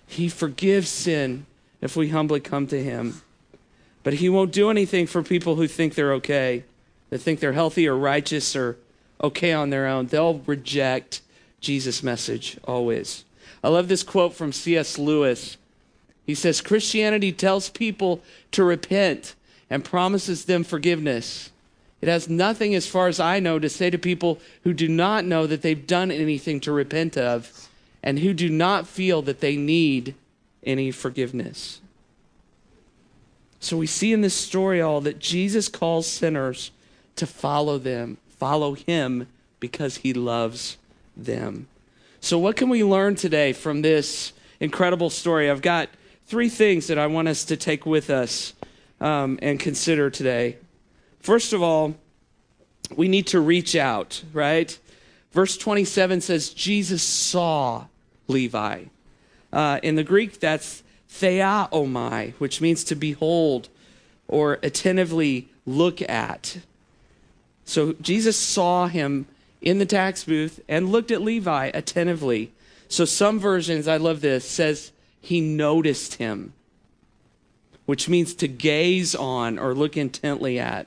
He 0.07 0.29
forgives 0.29 0.89
sin 0.89 1.45
if 1.81 1.95
we 1.95 2.09
humbly 2.09 2.39
come 2.39 2.67
to 2.67 2.83
Him. 2.83 3.21
But 4.03 4.15
He 4.15 4.29
won't 4.29 4.51
do 4.51 4.69
anything 4.69 5.07
for 5.07 5.23
people 5.23 5.55
who 5.55 5.67
think 5.67 5.95
they're 5.95 6.13
okay, 6.13 6.63
that 7.09 7.19
think 7.19 7.39
they're 7.39 7.53
healthy 7.53 7.87
or 7.87 7.95
righteous 7.95 8.55
or 8.55 8.77
okay 9.21 9.53
on 9.53 9.69
their 9.69 9.87
own. 9.87 10.07
They'll 10.07 10.39
reject 10.39 11.21
Jesus' 11.59 12.03
message 12.03 12.57
always. 12.65 13.25
I 13.63 13.69
love 13.69 13.87
this 13.87 14.03
quote 14.03 14.33
from 14.33 14.51
C.S. 14.51 14.97
Lewis. 14.97 15.57
He 16.25 16.35
says 16.35 16.61
Christianity 16.61 17.31
tells 17.31 17.69
people 17.69 18.21
to 18.51 18.63
repent 18.63 19.35
and 19.69 19.83
promises 19.83 20.45
them 20.45 20.63
forgiveness. 20.63 21.51
It 22.01 22.09
has 22.09 22.29
nothing, 22.29 22.75
as 22.75 22.87
far 22.87 23.07
as 23.07 23.19
I 23.19 23.39
know, 23.39 23.57
to 23.59 23.69
say 23.69 23.89
to 23.89 23.97
people 23.97 24.39
who 24.63 24.73
do 24.73 24.87
not 24.87 25.25
know 25.25 25.47
that 25.47 25.61
they've 25.61 25.87
done 25.87 26.11
anything 26.11 26.59
to 26.61 26.71
repent 26.71 27.17
of 27.17 27.69
and 28.03 28.19
who 28.19 28.33
do 28.33 28.49
not 28.49 28.87
feel 28.87 29.21
that 29.23 29.39
they 29.39 29.55
need 29.55 30.13
any 30.63 30.91
forgiveness. 30.91 31.81
So 33.59 33.77
we 33.77 33.87
see 33.87 34.13
in 34.13 34.21
this 34.21 34.35
story 34.35 34.81
all 34.81 35.01
that 35.01 35.19
Jesus 35.19 35.67
calls 35.67 36.05
sinners 36.07 36.71
to 37.15 37.25
follow 37.25 37.77
them, 37.77 38.17
follow 38.27 38.75
him 38.75 39.27
because 39.59 39.97
he 39.97 40.13
loves 40.13 40.77
them. 41.17 41.67
So, 42.19 42.37
what 42.37 42.55
can 42.55 42.69
we 42.69 42.83
learn 42.83 43.15
today 43.15 43.53
from 43.53 43.81
this 43.81 44.33
incredible 44.59 45.09
story? 45.09 45.49
I've 45.49 45.61
got 45.61 45.89
three 46.27 46.49
things 46.49 46.87
that 46.87 46.97
I 46.97 47.07
want 47.07 47.27
us 47.27 47.45
to 47.45 47.57
take 47.57 47.85
with 47.85 48.09
us 48.09 48.53
um, 48.99 49.39
and 49.41 49.59
consider 49.59 50.09
today. 50.09 50.57
First 51.25 51.53
of 51.53 51.63
all, 51.63 51.95
we 52.95 53.07
need 53.07 53.25
to 53.27 53.39
reach 53.39 53.75
out, 53.75 54.21
right? 54.31 54.77
Verse 55.31 55.57
27 55.57 56.21
says, 56.21 56.51
Jesus 56.51 57.01
saw 57.01 57.85
Levi. 58.27 58.83
Uh, 59.51 59.79
in 59.81 59.95
the 59.95 60.03
Greek, 60.03 60.39
that's 60.39 60.83
theaomai, 61.09 62.33
which 62.33 62.61
means 62.61 62.83
to 62.83 62.95
behold 62.95 63.69
or 64.27 64.59
attentively 64.61 65.49
look 65.65 65.99
at. 66.03 66.59
So 67.65 67.93
Jesus 67.93 68.37
saw 68.37 68.85
him 68.85 69.25
in 69.63 69.79
the 69.79 69.87
tax 69.87 70.25
booth 70.25 70.59
and 70.69 70.91
looked 70.91 71.09
at 71.09 71.23
Levi 71.23 71.71
attentively. 71.73 72.51
So 72.87 73.03
some 73.03 73.39
versions, 73.39 73.87
I 73.87 73.97
love 73.97 74.21
this, 74.21 74.47
says 74.47 74.91
he 75.19 75.41
noticed 75.41 76.13
him, 76.13 76.53
which 77.87 78.07
means 78.07 78.35
to 78.35 78.47
gaze 78.47 79.15
on 79.15 79.57
or 79.57 79.73
look 79.73 79.97
intently 79.97 80.59
at. 80.59 80.85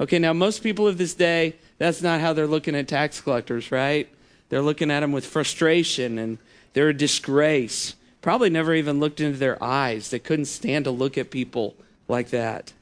Okay, 0.00 0.18
now 0.18 0.32
most 0.32 0.62
people 0.62 0.88
of 0.88 0.98
this 0.98 1.14
day, 1.14 1.54
that's 1.78 2.02
not 2.02 2.20
how 2.20 2.32
they're 2.32 2.46
looking 2.46 2.74
at 2.74 2.88
tax 2.88 3.20
collectors, 3.20 3.70
right? 3.70 4.08
They're 4.48 4.62
looking 4.62 4.90
at 4.90 5.00
them 5.00 5.12
with 5.12 5.26
frustration 5.26 6.18
and 6.18 6.38
they're 6.72 6.88
a 6.88 6.94
disgrace. 6.94 7.94
Probably 8.20 8.50
never 8.50 8.74
even 8.74 9.00
looked 9.00 9.20
into 9.20 9.38
their 9.38 9.62
eyes. 9.62 10.10
They 10.10 10.18
couldn't 10.18 10.46
stand 10.46 10.84
to 10.86 10.90
look 10.90 11.16
at 11.16 11.30
people 11.30 11.74
like 12.08 12.30
that 12.30 12.72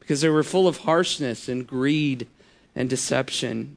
because 0.00 0.20
they 0.20 0.28
were 0.28 0.42
full 0.42 0.68
of 0.68 0.78
harshness 0.78 1.48
and 1.48 1.66
greed 1.66 2.26
and 2.74 2.88
deception. 2.90 3.76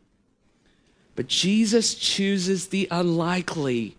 But 1.15 1.27
Jesus 1.27 1.95
chooses 1.95 2.67
the 2.67 2.87
unlikely, 2.89 3.97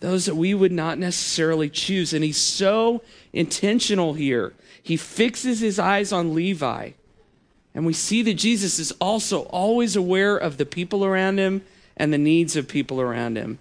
those 0.00 0.26
that 0.26 0.36
we 0.36 0.54
would 0.54 0.72
not 0.72 0.98
necessarily 0.98 1.68
choose. 1.68 2.12
And 2.12 2.24
he's 2.24 2.36
so 2.36 3.02
intentional 3.32 4.14
here. 4.14 4.52
He 4.82 4.96
fixes 4.96 5.60
his 5.60 5.78
eyes 5.78 6.12
on 6.12 6.34
Levi. 6.34 6.90
And 7.74 7.86
we 7.86 7.92
see 7.92 8.22
that 8.22 8.34
Jesus 8.34 8.78
is 8.78 8.92
also 9.00 9.42
always 9.44 9.96
aware 9.96 10.36
of 10.36 10.56
the 10.56 10.66
people 10.66 11.04
around 11.04 11.38
him 11.38 11.62
and 11.96 12.12
the 12.12 12.18
needs 12.18 12.56
of 12.56 12.68
people 12.68 13.00
around 13.00 13.36
him. 13.36 13.58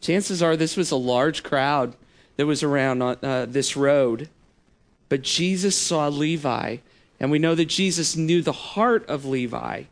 Chances 0.00 0.42
are 0.42 0.56
this 0.56 0.76
was 0.76 0.90
a 0.90 0.96
large 0.96 1.42
crowd 1.42 1.94
that 2.36 2.46
was 2.46 2.62
around 2.62 3.00
uh, 3.00 3.46
this 3.46 3.76
road. 3.76 4.28
But 5.08 5.22
Jesus 5.22 5.76
saw 5.76 6.08
Levi, 6.08 6.78
and 7.20 7.30
we 7.30 7.38
know 7.38 7.54
that 7.54 7.66
Jesus 7.66 8.16
knew 8.16 8.42
the 8.42 8.52
heart 8.52 9.06
of 9.08 9.24
Levi. 9.24 9.84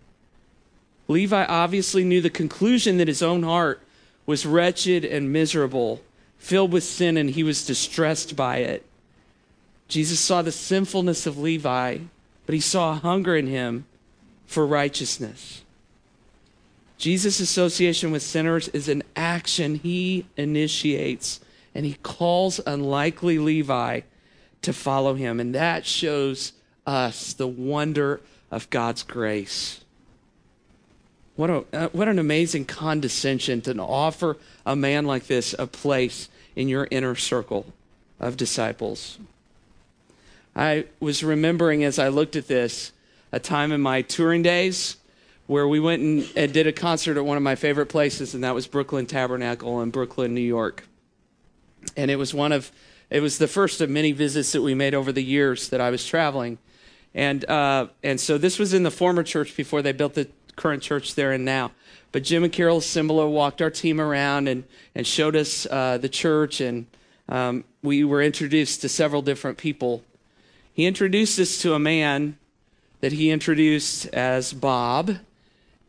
Levi 1.08 1.44
obviously 1.44 2.04
knew 2.04 2.20
the 2.20 2.30
conclusion 2.30 2.96
that 2.98 3.08
his 3.08 3.22
own 3.22 3.42
heart 3.42 3.80
was 4.26 4.46
wretched 4.46 5.04
and 5.04 5.32
miserable, 5.32 6.00
filled 6.38 6.72
with 6.72 6.84
sin, 6.84 7.16
and 7.16 7.30
he 7.30 7.42
was 7.42 7.66
distressed 7.66 8.36
by 8.36 8.58
it. 8.58 8.84
Jesus 9.88 10.20
saw 10.20 10.42
the 10.42 10.52
sinfulness 10.52 11.26
of 11.26 11.38
Levi, 11.38 11.98
but 12.46 12.54
he 12.54 12.60
saw 12.60 12.92
a 12.92 12.96
hunger 12.96 13.36
in 13.36 13.46
him 13.46 13.86
for 14.46 14.66
righteousness. 14.66 15.62
Jesus' 16.98 17.40
association 17.40 18.12
with 18.12 18.22
sinners 18.22 18.68
is 18.68 18.88
an 18.88 19.02
action 19.16 19.76
he 19.76 20.26
initiates, 20.36 21.40
and 21.74 21.84
he 21.84 21.94
calls 22.02 22.60
unlikely 22.66 23.38
Levi 23.38 24.02
to 24.62 24.72
follow 24.72 25.14
him. 25.14 25.40
And 25.40 25.54
that 25.54 25.84
shows 25.84 26.52
us 26.86 27.32
the 27.32 27.48
wonder 27.48 28.20
of 28.50 28.70
God's 28.70 29.02
grace. 29.02 29.80
What, 31.34 31.50
a, 31.50 31.64
uh, 31.72 31.88
what 31.88 32.08
an 32.08 32.18
amazing 32.18 32.66
condescension 32.66 33.62
to 33.62 33.76
offer 33.80 34.36
a 34.66 34.76
man 34.76 35.06
like 35.06 35.26
this 35.26 35.54
a 35.58 35.66
place 35.66 36.28
in 36.54 36.68
your 36.68 36.86
inner 36.90 37.16
circle 37.16 37.66
of 38.20 38.36
disciples. 38.36 39.18
I 40.54 40.86
was 41.00 41.24
remembering 41.24 41.84
as 41.84 41.98
I 41.98 42.08
looked 42.08 42.36
at 42.36 42.48
this 42.48 42.92
a 43.32 43.40
time 43.40 43.72
in 43.72 43.80
my 43.80 44.02
touring 44.02 44.42
days 44.42 44.96
where 45.46 45.66
we 45.66 45.80
went 45.80 46.02
and, 46.02 46.30
and, 46.36 46.52
did 46.52 46.66
a 46.66 46.72
concert 46.72 47.16
at 47.16 47.24
one 47.24 47.36
of 47.36 47.42
my 47.42 47.54
favorite 47.54 47.86
places, 47.86 48.34
and 48.34 48.44
that 48.44 48.54
was 48.54 48.66
Brooklyn 48.66 49.06
Tabernacle 49.06 49.80
in 49.82 49.90
Brooklyn, 49.90 50.34
New 50.34 50.40
York. 50.40 50.86
And 51.96 52.10
it 52.10 52.16
was 52.16 52.32
one 52.32 52.52
of, 52.52 52.70
it 53.10 53.20
was 53.20 53.38
the 53.38 53.48
first 53.48 53.80
of 53.80 53.90
many 53.90 54.12
visits 54.12 54.52
that 54.52 54.62
we 54.62 54.74
made 54.74 54.94
over 54.94 55.10
the 55.10 55.22
years 55.22 55.68
that 55.70 55.80
I 55.80 55.90
was 55.90 56.06
traveling. 56.06 56.58
And, 57.14 57.48
uh, 57.50 57.88
and 58.02 58.20
so 58.20 58.38
this 58.38 58.58
was 58.58 58.72
in 58.72 58.84
the 58.84 58.90
former 58.90 59.22
church 59.22 59.56
before 59.56 59.82
they 59.82 59.92
built 59.92 60.14
the 60.14 60.28
current 60.56 60.82
church 60.82 61.14
there 61.14 61.32
and 61.32 61.44
now. 61.44 61.72
But 62.12 62.24
Jim 62.24 62.44
and 62.44 62.52
Carol 62.52 62.80
Cymbala 62.80 63.28
walked 63.30 63.60
our 63.60 63.70
team 63.70 64.00
around 64.00 64.48
and, 64.48 64.64
and 64.94 65.06
showed 65.06 65.34
us 65.34 65.66
uh, 65.70 65.98
the 65.98 66.08
church, 66.08 66.60
and 66.60 66.86
um, 67.28 67.64
we 67.82 68.04
were 68.04 68.22
introduced 68.22 68.82
to 68.82 68.88
several 68.88 69.22
different 69.22 69.58
people. 69.58 70.02
He 70.72 70.86
introduced 70.86 71.38
us 71.38 71.58
to 71.62 71.74
a 71.74 71.78
man 71.78 72.38
that 73.00 73.12
he 73.12 73.30
introduced 73.30 74.06
as 74.06 74.52
Bob, 74.52 75.16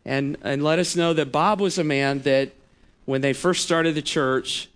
and, 0.04 0.36
and 0.41 0.63
let 0.63 0.80
us 0.80 0.96
know 0.96 1.13
that 1.13 1.32
Bob 1.32 1.62
was 1.62 1.78
a 1.78 1.84
man 1.84 2.19
that 2.22 2.52
when 3.06 3.22
they 3.22 3.34
first 3.34 3.63
started 3.63 3.96
the 3.96 4.02
church, 4.02 4.69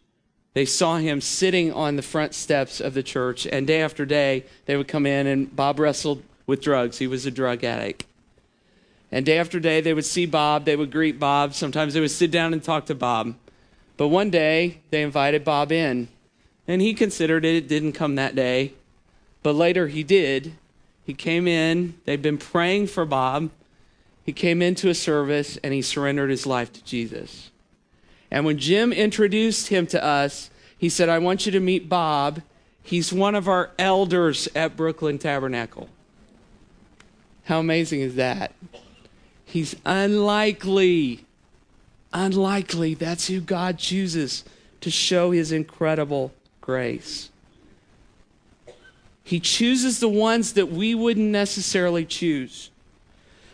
they 0.53 0.65
saw 0.65 0.97
him 0.97 1.19
sitting 1.19 1.73
on 1.73 1.97
the 1.97 2.01
front 2.01 2.33
steps 2.33 2.79
of 2.79 2.93
the 2.93 3.03
church, 3.03 3.45
and 3.45 3.67
day 3.67 3.81
after 3.81 4.05
day, 4.05 4.45
they 4.65 4.77
would 4.77 4.87
come 4.87 5.05
in, 5.05 5.27
and 5.27 5.53
Bob 5.55 5.79
wrestled 5.79 6.23
with 6.45 6.61
drugs. 6.61 6.99
He 6.99 7.07
was 7.07 7.25
a 7.25 7.31
drug 7.31 7.63
addict. 7.63 8.05
And 9.11 9.25
day 9.25 9.37
after 9.37 9.59
day, 9.59 9.81
they 9.81 9.93
would 9.93 10.05
see 10.05 10.25
Bob, 10.25 10.65
they 10.65 10.75
would 10.75 10.91
greet 10.91 11.19
Bob. 11.19 11.53
Sometimes 11.53 11.93
they 11.93 11.99
would 11.99 12.11
sit 12.11 12.31
down 12.31 12.53
and 12.53 12.63
talk 12.63 12.85
to 12.87 12.95
Bob. 12.95 13.35
But 13.97 14.07
one 14.07 14.29
day, 14.29 14.79
they 14.89 15.01
invited 15.01 15.43
Bob 15.43 15.71
in, 15.71 16.07
and 16.67 16.81
he 16.81 16.93
considered 16.93 17.45
it, 17.45 17.55
it 17.55 17.67
didn't 17.67 17.93
come 17.93 18.15
that 18.15 18.35
day. 18.35 18.73
But 19.47 19.55
later, 19.55 19.87
he 19.87 20.03
did. 20.03 20.55
He 21.05 21.13
came 21.13 21.47
in, 21.47 21.93
they'd 22.03 22.21
been 22.21 22.37
praying 22.37 22.87
for 22.87 23.05
Bob. 23.05 23.49
He 24.25 24.33
came 24.33 24.61
into 24.61 24.89
a 24.89 24.93
service, 24.93 25.55
and 25.63 25.73
he 25.73 25.81
surrendered 25.81 26.29
his 26.29 26.45
life 26.45 26.73
to 26.73 26.83
Jesus. 26.83 27.49
And 28.29 28.43
when 28.43 28.57
Jim 28.57 28.91
introduced 28.91 29.69
him 29.69 29.87
to 29.87 30.03
us, 30.03 30.49
he 30.77 30.89
said, 30.89 31.07
I 31.07 31.19
want 31.19 31.45
you 31.45 31.53
to 31.53 31.61
meet 31.61 31.87
Bob. 31.87 32.41
He's 32.83 33.13
one 33.13 33.35
of 33.35 33.47
our 33.47 33.71
elders 33.79 34.49
at 34.53 34.75
Brooklyn 34.75 35.17
Tabernacle. 35.17 35.87
How 37.45 37.61
amazing 37.61 38.01
is 38.01 38.15
that? 38.15 38.51
He's 39.45 39.77
unlikely. 39.85 41.23
Unlikely. 42.11 42.95
That's 42.95 43.27
who 43.27 43.39
God 43.39 43.77
chooses 43.77 44.43
to 44.81 44.91
show 44.91 45.31
his 45.31 45.53
incredible 45.53 46.33
grace. 46.59 47.29
He 49.27 49.41
chooses 49.41 49.99
the 49.99 50.07
ones 50.07 50.53
that 50.53 50.71
we 50.71 50.95
wouldn't 50.95 51.31
necessarily 51.31 52.05
choose. 52.05 52.69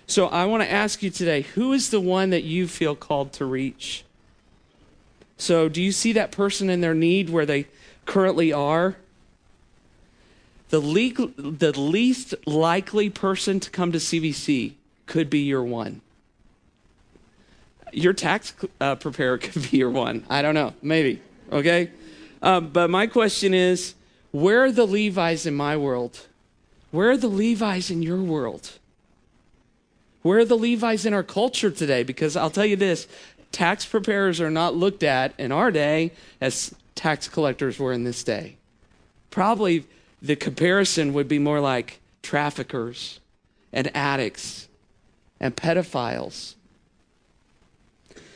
So 0.05 0.27
I 0.27 0.45
want 0.45 0.61
to 0.61 0.71
ask 0.71 1.01
you 1.01 1.09
today 1.09 1.41
who 1.41 1.73
is 1.73 1.89
the 1.89 1.99
one 1.99 2.29
that 2.29 2.43
you 2.43 2.67
feel 2.67 2.95
called 2.95 3.33
to 3.33 3.45
reach? 3.45 4.05
So, 5.35 5.69
do 5.69 5.81
you 5.81 5.91
see 5.91 6.13
that 6.13 6.31
person 6.31 6.69
in 6.69 6.81
their 6.81 6.93
need 6.93 7.31
where 7.31 7.47
they 7.47 7.65
currently 8.05 8.53
are? 8.53 8.97
The, 10.69 10.79
le- 10.79 11.41
the 11.41 11.71
least 11.71 12.35
likely 12.45 13.09
person 13.09 13.59
to 13.59 13.71
come 13.71 13.91
to 13.93 13.97
CVC 13.97 14.73
could 15.07 15.27
be 15.27 15.39
your 15.39 15.63
one. 15.63 16.01
Your 17.91 18.13
tax 18.13 18.53
uh, 18.79 18.93
preparer 18.93 19.37
could 19.39 19.71
be 19.71 19.77
your 19.79 19.89
one. 19.89 20.23
I 20.29 20.43
don't 20.43 20.53
know. 20.53 20.75
Maybe. 20.83 21.19
Okay? 21.51 21.89
Um, 22.43 22.69
but 22.69 22.91
my 22.91 23.07
question 23.07 23.55
is 23.55 23.95
where 24.33 24.63
are 24.63 24.71
the 24.71 24.87
Levi's 24.87 25.45
in 25.45 25.53
my 25.53 25.77
world? 25.77 26.25
Where 26.89 27.11
are 27.11 27.17
the 27.17 27.27
Levi's 27.27 27.91
in 27.91 28.01
your 28.01 28.21
world? 28.21 28.71
Where 30.23 30.39
are 30.39 30.45
the 30.45 30.57
Levi's 30.57 31.05
in 31.05 31.13
our 31.13 31.23
culture 31.23 31.69
today? 31.69 32.01
Because 32.01 32.35
I'll 32.35 32.49
tell 32.49 32.65
you 32.65 32.75
this 32.75 33.07
tax 33.51 33.85
preparers 33.85 34.41
are 34.41 34.49
not 34.49 34.73
looked 34.75 35.03
at 35.03 35.33
in 35.37 35.51
our 35.51 35.69
day 35.69 36.13
as 36.41 36.73
tax 36.95 37.27
collectors 37.27 37.77
were 37.77 37.93
in 37.93 38.05
this 38.05 38.23
day. 38.23 38.57
Probably 39.29 39.85
the 40.19 40.35
comparison 40.35 41.13
would 41.13 41.27
be 41.27 41.37
more 41.37 41.59
like 41.59 41.99
traffickers 42.23 43.19
and 43.71 43.95
addicts 43.95 44.67
and 45.39 45.55
pedophiles. 45.55 46.55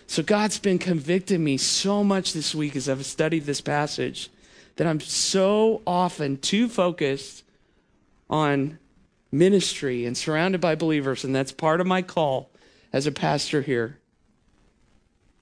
So 0.05 0.21
God's 0.21 0.59
been 0.59 0.77
convicting 0.77 1.43
me 1.43 1.57
so 1.57 2.03
much 2.03 2.33
this 2.33 2.53
week 2.53 2.75
as 2.75 2.87
I've 2.87 3.03
studied 3.03 3.45
this 3.45 3.61
passage 3.61 4.29
that 4.77 4.87
I'm 4.87 4.99
so 4.99 5.81
often 5.85 6.37
too 6.37 6.69
focused 6.69 7.43
on 8.29 8.79
ministry 9.31 10.05
and 10.05 10.17
surrounded 10.17 10.61
by 10.61 10.75
believers, 10.75 11.23
and 11.23 11.35
that's 11.35 11.51
part 11.51 11.81
of 11.81 11.87
my 11.87 12.01
call 12.01 12.49
as 12.93 13.05
a 13.05 13.11
pastor 13.11 13.61
here. 13.61 13.97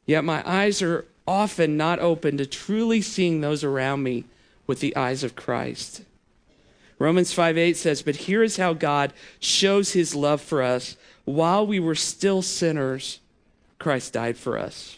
Yet 0.06 0.24
my 0.24 0.44
eyes 0.50 0.82
are 0.82 1.06
often 1.28 1.78
not 1.78 2.00
open 2.00 2.38
to 2.38 2.46
truly 2.46 3.02
seeing 3.02 3.42
those 3.42 3.64
around 3.64 4.04
me 4.04 4.26
with 4.68 4.80
the 4.80 4.96
eyes 4.96 5.24
of 5.24 5.36
Christ. 5.36 6.04
Romans 6.98 7.34
5 7.34 7.58
8 7.58 7.76
says, 7.76 8.02
But 8.02 8.16
here 8.16 8.44
is 8.44 8.58
how 8.58 8.74
God 8.74 9.14
shows 9.40 9.94
his 9.94 10.16
love 10.16 10.42
for 10.42 10.62
us. 10.62 10.96
While 11.26 11.68
we 11.68 11.80
were 11.80 11.96
still 11.96 12.42
sinners, 12.42 13.20
Christ 13.80 14.14
died 14.14 14.38
for 14.38 14.58
us. 14.58 14.98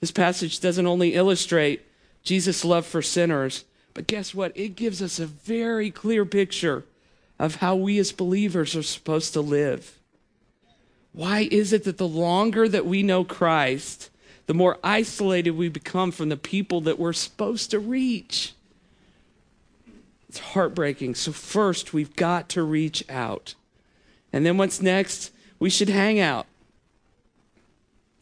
This 0.00 0.10
passage 0.10 0.60
doesn't 0.60 0.86
only 0.86 1.14
illustrate 1.14 1.84
Jesus' 2.22 2.64
love 2.64 2.86
for 2.86 3.02
sinners, 3.02 3.64
but 3.94 4.06
guess 4.06 4.34
what? 4.34 4.52
It 4.54 4.76
gives 4.76 5.02
us 5.02 5.18
a 5.18 5.26
very 5.26 5.90
clear 5.90 6.24
picture 6.24 6.84
of 7.38 7.56
how 7.56 7.74
we 7.74 7.98
as 7.98 8.12
believers 8.12 8.76
are 8.76 8.82
supposed 8.82 9.32
to 9.32 9.40
live. 9.40 9.98
Why 11.12 11.48
is 11.50 11.72
it 11.72 11.84
that 11.84 11.98
the 11.98 12.08
longer 12.08 12.68
that 12.68 12.86
we 12.86 13.02
know 13.02 13.24
Christ, 13.24 14.10
the 14.46 14.54
more 14.54 14.78
isolated 14.84 15.52
we 15.52 15.68
become 15.68 16.12
from 16.12 16.28
the 16.28 16.36
people 16.36 16.80
that 16.82 16.98
we're 16.98 17.12
supposed 17.12 17.70
to 17.70 17.78
reach? 17.78 18.54
It's 20.28 20.38
heartbreaking. 20.38 21.14
So, 21.14 21.32
first, 21.32 21.92
we've 21.92 22.14
got 22.14 22.48
to 22.50 22.62
reach 22.62 23.02
out. 23.08 23.54
And 24.32 24.44
then, 24.44 24.58
what's 24.58 24.82
next? 24.82 25.32
We 25.58 25.70
should 25.70 25.88
hang 25.88 26.20
out. 26.20 26.46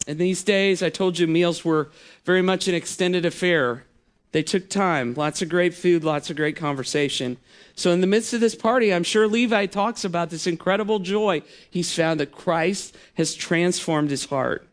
In 0.07 0.17
these 0.17 0.41
days, 0.41 0.81
I 0.81 0.89
told 0.89 1.19
you 1.19 1.27
meals 1.27 1.65
were 1.65 1.91
very 2.23 2.41
much 2.41 2.69
an 2.69 2.73
extended 2.73 3.25
affair. 3.25 3.83
They 4.31 4.41
took 4.41 4.69
time, 4.69 5.13
lots 5.15 5.41
of 5.41 5.49
great 5.49 5.73
food, 5.73 6.03
lots 6.05 6.29
of 6.29 6.37
great 6.37 6.55
conversation. 6.55 7.37
So, 7.75 7.91
in 7.91 7.99
the 7.99 8.07
midst 8.07 8.33
of 8.33 8.39
this 8.39 8.55
party, 8.55 8.93
I'm 8.93 9.03
sure 9.03 9.27
Levi 9.27 9.65
talks 9.65 10.05
about 10.05 10.29
this 10.29 10.47
incredible 10.47 10.99
joy 10.99 11.41
he's 11.69 11.93
found 11.93 12.21
that 12.21 12.31
Christ 12.31 12.95
has 13.15 13.35
transformed 13.35 14.09
his 14.09 14.25
heart. 14.25 14.67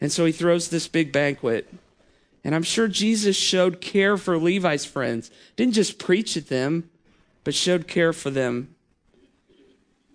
And 0.00 0.10
so 0.10 0.24
he 0.24 0.32
throws 0.32 0.68
this 0.68 0.88
big 0.88 1.12
banquet. 1.12 1.72
And 2.42 2.56
I'm 2.56 2.64
sure 2.64 2.88
Jesus 2.88 3.36
showed 3.36 3.80
care 3.80 4.16
for 4.16 4.36
Levi's 4.36 4.84
friends, 4.84 5.30
didn't 5.54 5.74
just 5.74 6.00
preach 6.00 6.36
at 6.36 6.48
them, 6.48 6.90
but 7.44 7.54
showed 7.54 7.86
care 7.86 8.12
for 8.12 8.30
them. 8.30 8.74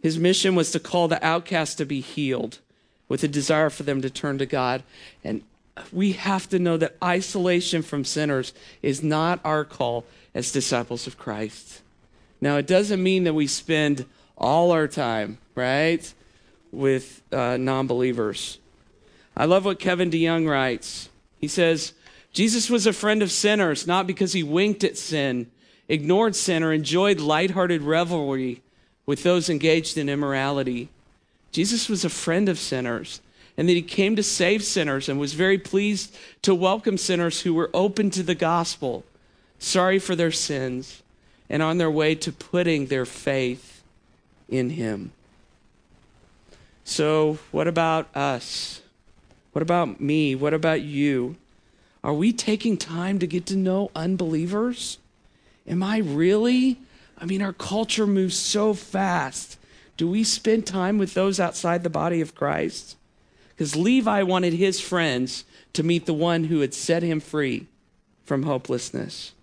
His 0.01 0.19
mission 0.19 0.55
was 0.55 0.71
to 0.71 0.79
call 0.81 1.07
the 1.07 1.25
outcast 1.25 1.77
to 1.77 1.85
be 1.85 2.01
healed 2.01 2.59
with 3.09 3.23
a 3.23 3.27
desire 3.27 3.69
for 3.69 3.83
them 3.83 4.01
to 4.01 4.09
turn 4.09 4.37
to 4.37 4.45
God. 4.45 4.83
And 5.23 5.43
we 5.91 6.13
have 6.13 6.49
to 6.49 6.59
know 6.59 6.77
that 6.77 6.95
isolation 7.03 7.81
from 7.81 8.03
sinners 8.03 8.53
is 8.81 9.03
not 9.03 9.39
our 9.43 9.63
call 9.63 10.05
as 10.33 10.51
disciples 10.51 11.07
of 11.07 11.17
Christ. 11.17 11.81
Now, 12.41 12.57
it 12.57 12.67
doesn't 12.67 13.01
mean 13.01 13.23
that 13.23 13.33
we 13.33 13.47
spend 13.47 14.05
all 14.37 14.71
our 14.71 14.87
time, 14.87 15.39
right, 15.55 16.13
with 16.71 17.21
uh, 17.31 17.57
non 17.57 17.87
believers. 17.87 18.59
I 19.35 19.45
love 19.45 19.65
what 19.65 19.79
Kevin 19.79 20.11
DeYoung 20.11 20.49
writes. 20.49 21.09
He 21.39 21.47
says, 21.47 21.93
Jesus 22.33 22.69
was 22.69 22.85
a 22.85 22.93
friend 22.93 23.23
of 23.23 23.31
sinners, 23.31 23.87
not 23.87 24.07
because 24.07 24.33
he 24.33 24.43
winked 24.43 24.83
at 24.83 24.97
sin, 24.97 25.49
ignored 25.87 26.35
sin, 26.35 26.63
or 26.63 26.73
enjoyed 26.73 27.19
lighthearted 27.19 27.81
revelry 27.81 28.61
with 29.05 29.23
those 29.23 29.49
engaged 29.49 29.97
in 29.97 30.09
immorality. 30.09 30.89
Jesus 31.51 31.89
was 31.89 32.05
a 32.05 32.09
friend 32.09 32.49
of 32.49 32.59
sinners 32.59 33.21
and 33.57 33.67
that 33.67 33.73
he 33.73 33.81
came 33.81 34.15
to 34.15 34.23
save 34.23 34.63
sinners 34.63 35.09
and 35.09 35.19
was 35.19 35.33
very 35.33 35.57
pleased 35.57 36.15
to 36.43 36.53
welcome 36.53 36.97
sinners 36.97 37.41
who 37.41 37.53
were 37.53 37.71
open 37.73 38.11
to 38.11 38.21
the 38.21 38.35
gospel, 38.35 39.03
sorry 39.57 39.97
for 39.97 40.15
their 40.15 40.31
sins, 40.31 41.01
and 41.49 41.63
on 41.63 41.79
their 41.79 41.89
way 41.89 42.13
to 42.13 42.31
putting 42.31 42.85
their 42.85 43.05
faith 43.05 43.81
in 44.47 44.71
him. 44.71 45.11
So, 46.83 47.39
what 47.51 47.67
about 47.67 48.15
us? 48.15 48.81
What 49.53 49.61
about 49.61 49.99
me? 49.99 50.35
What 50.35 50.53
about 50.53 50.81
you? 50.81 51.35
Are 52.03 52.13
we 52.13 52.31
taking 52.31 52.77
time 52.77 53.17
to 53.19 53.27
get 53.27 53.47
to 53.47 53.57
know 53.57 53.91
unbelievers? 53.95 54.99
Am 55.67 55.81
I 55.81 55.97
really? 55.97 56.77
I 57.17 57.25
mean, 57.25 57.41
our 57.41 57.53
culture 57.53 58.07
moves 58.07 58.37
so 58.37 58.73
fast. 58.73 59.56
Do 59.97 60.07
we 60.07 60.23
spend 60.23 60.67
time 60.67 60.99
with 60.99 61.15
those 61.15 61.39
outside 61.39 61.83
the 61.83 61.89
body 61.89 62.21
of 62.21 62.35
Christ? 62.35 62.95
Because 63.49 63.75
Levi 63.75 64.21
wanted 64.21 64.53
his 64.53 64.79
friends 64.79 65.43
to 65.73 65.81
meet 65.81 66.05
the 66.05 66.13
one 66.13 66.45
who 66.45 66.59
had 66.59 66.75
set 66.75 67.01
him 67.01 67.19
free 67.19 67.65
from 68.23 68.43
hopelessness. 68.43 69.33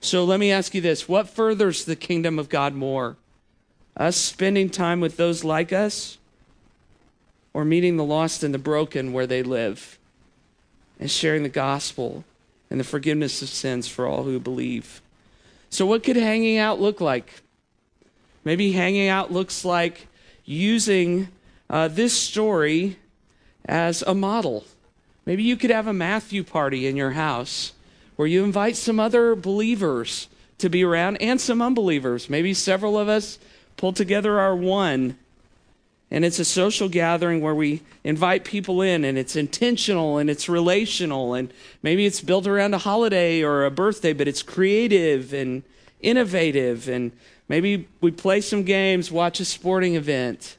So 0.00 0.24
let 0.24 0.40
me 0.40 0.52
ask 0.52 0.74
you 0.74 0.80
this 0.80 1.08
what 1.08 1.28
furthers 1.28 1.84
the 1.84 1.96
kingdom 1.96 2.38
of 2.38 2.48
God 2.48 2.74
more? 2.74 3.16
Us 3.96 4.16
spending 4.16 4.70
time 4.70 5.00
with 5.00 5.16
those 5.16 5.42
like 5.42 5.72
us, 5.72 6.16
or 7.52 7.64
meeting 7.64 7.96
the 7.96 8.04
lost 8.04 8.44
and 8.44 8.54
the 8.54 8.58
broken 8.58 9.12
where 9.12 9.26
they 9.26 9.42
live, 9.42 9.98
and 11.00 11.10
sharing 11.10 11.42
the 11.42 11.48
gospel 11.48 12.24
and 12.70 12.78
the 12.78 12.84
forgiveness 12.84 13.42
of 13.42 13.48
sins 13.48 13.88
for 13.88 14.06
all 14.06 14.22
who 14.22 14.38
believe? 14.38 15.02
So, 15.68 15.84
what 15.84 16.04
could 16.04 16.16
hanging 16.16 16.56
out 16.56 16.80
look 16.80 17.00
like? 17.00 17.42
Maybe 18.44 18.72
hanging 18.72 19.08
out 19.08 19.32
looks 19.32 19.64
like 19.64 20.08
using 20.44 21.28
uh, 21.68 21.88
this 21.88 22.12
story 22.12 22.96
as 23.64 24.02
a 24.02 24.14
model. 24.14 24.64
Maybe 25.26 25.42
you 25.42 25.56
could 25.56 25.70
have 25.70 25.86
a 25.86 25.92
Matthew 25.92 26.42
party 26.42 26.86
in 26.86 26.96
your 26.96 27.12
house 27.12 27.72
where 28.16 28.26
you 28.26 28.42
invite 28.42 28.76
some 28.76 28.98
other 28.98 29.34
believers 29.34 30.28
to 30.58 30.68
be 30.68 30.84
around 30.84 31.18
and 31.18 31.40
some 31.40 31.62
unbelievers. 31.62 32.28
Maybe 32.28 32.52
several 32.52 32.98
of 32.98 33.08
us 33.08 33.38
pull 33.76 33.92
together 33.92 34.40
our 34.40 34.56
one. 34.56 35.16
And 36.10 36.24
it's 36.24 36.40
a 36.40 36.44
social 36.44 36.88
gathering 36.88 37.40
where 37.40 37.54
we 37.54 37.82
invite 38.02 38.44
people 38.44 38.82
in, 38.82 39.04
and 39.04 39.16
it's 39.16 39.36
intentional 39.36 40.18
and 40.18 40.28
it's 40.28 40.48
relational. 40.48 41.34
And 41.34 41.52
maybe 41.82 42.04
it's 42.04 42.20
built 42.20 42.46
around 42.46 42.74
a 42.74 42.78
holiday 42.78 43.42
or 43.42 43.64
a 43.64 43.70
birthday, 43.70 44.12
but 44.12 44.26
it's 44.26 44.42
creative 44.42 45.32
and 45.32 45.62
innovative. 46.00 46.88
And 46.88 47.12
maybe 47.48 47.86
we 48.00 48.10
play 48.10 48.40
some 48.40 48.64
games, 48.64 49.12
watch 49.12 49.38
a 49.38 49.44
sporting 49.44 49.94
event. 49.94 50.56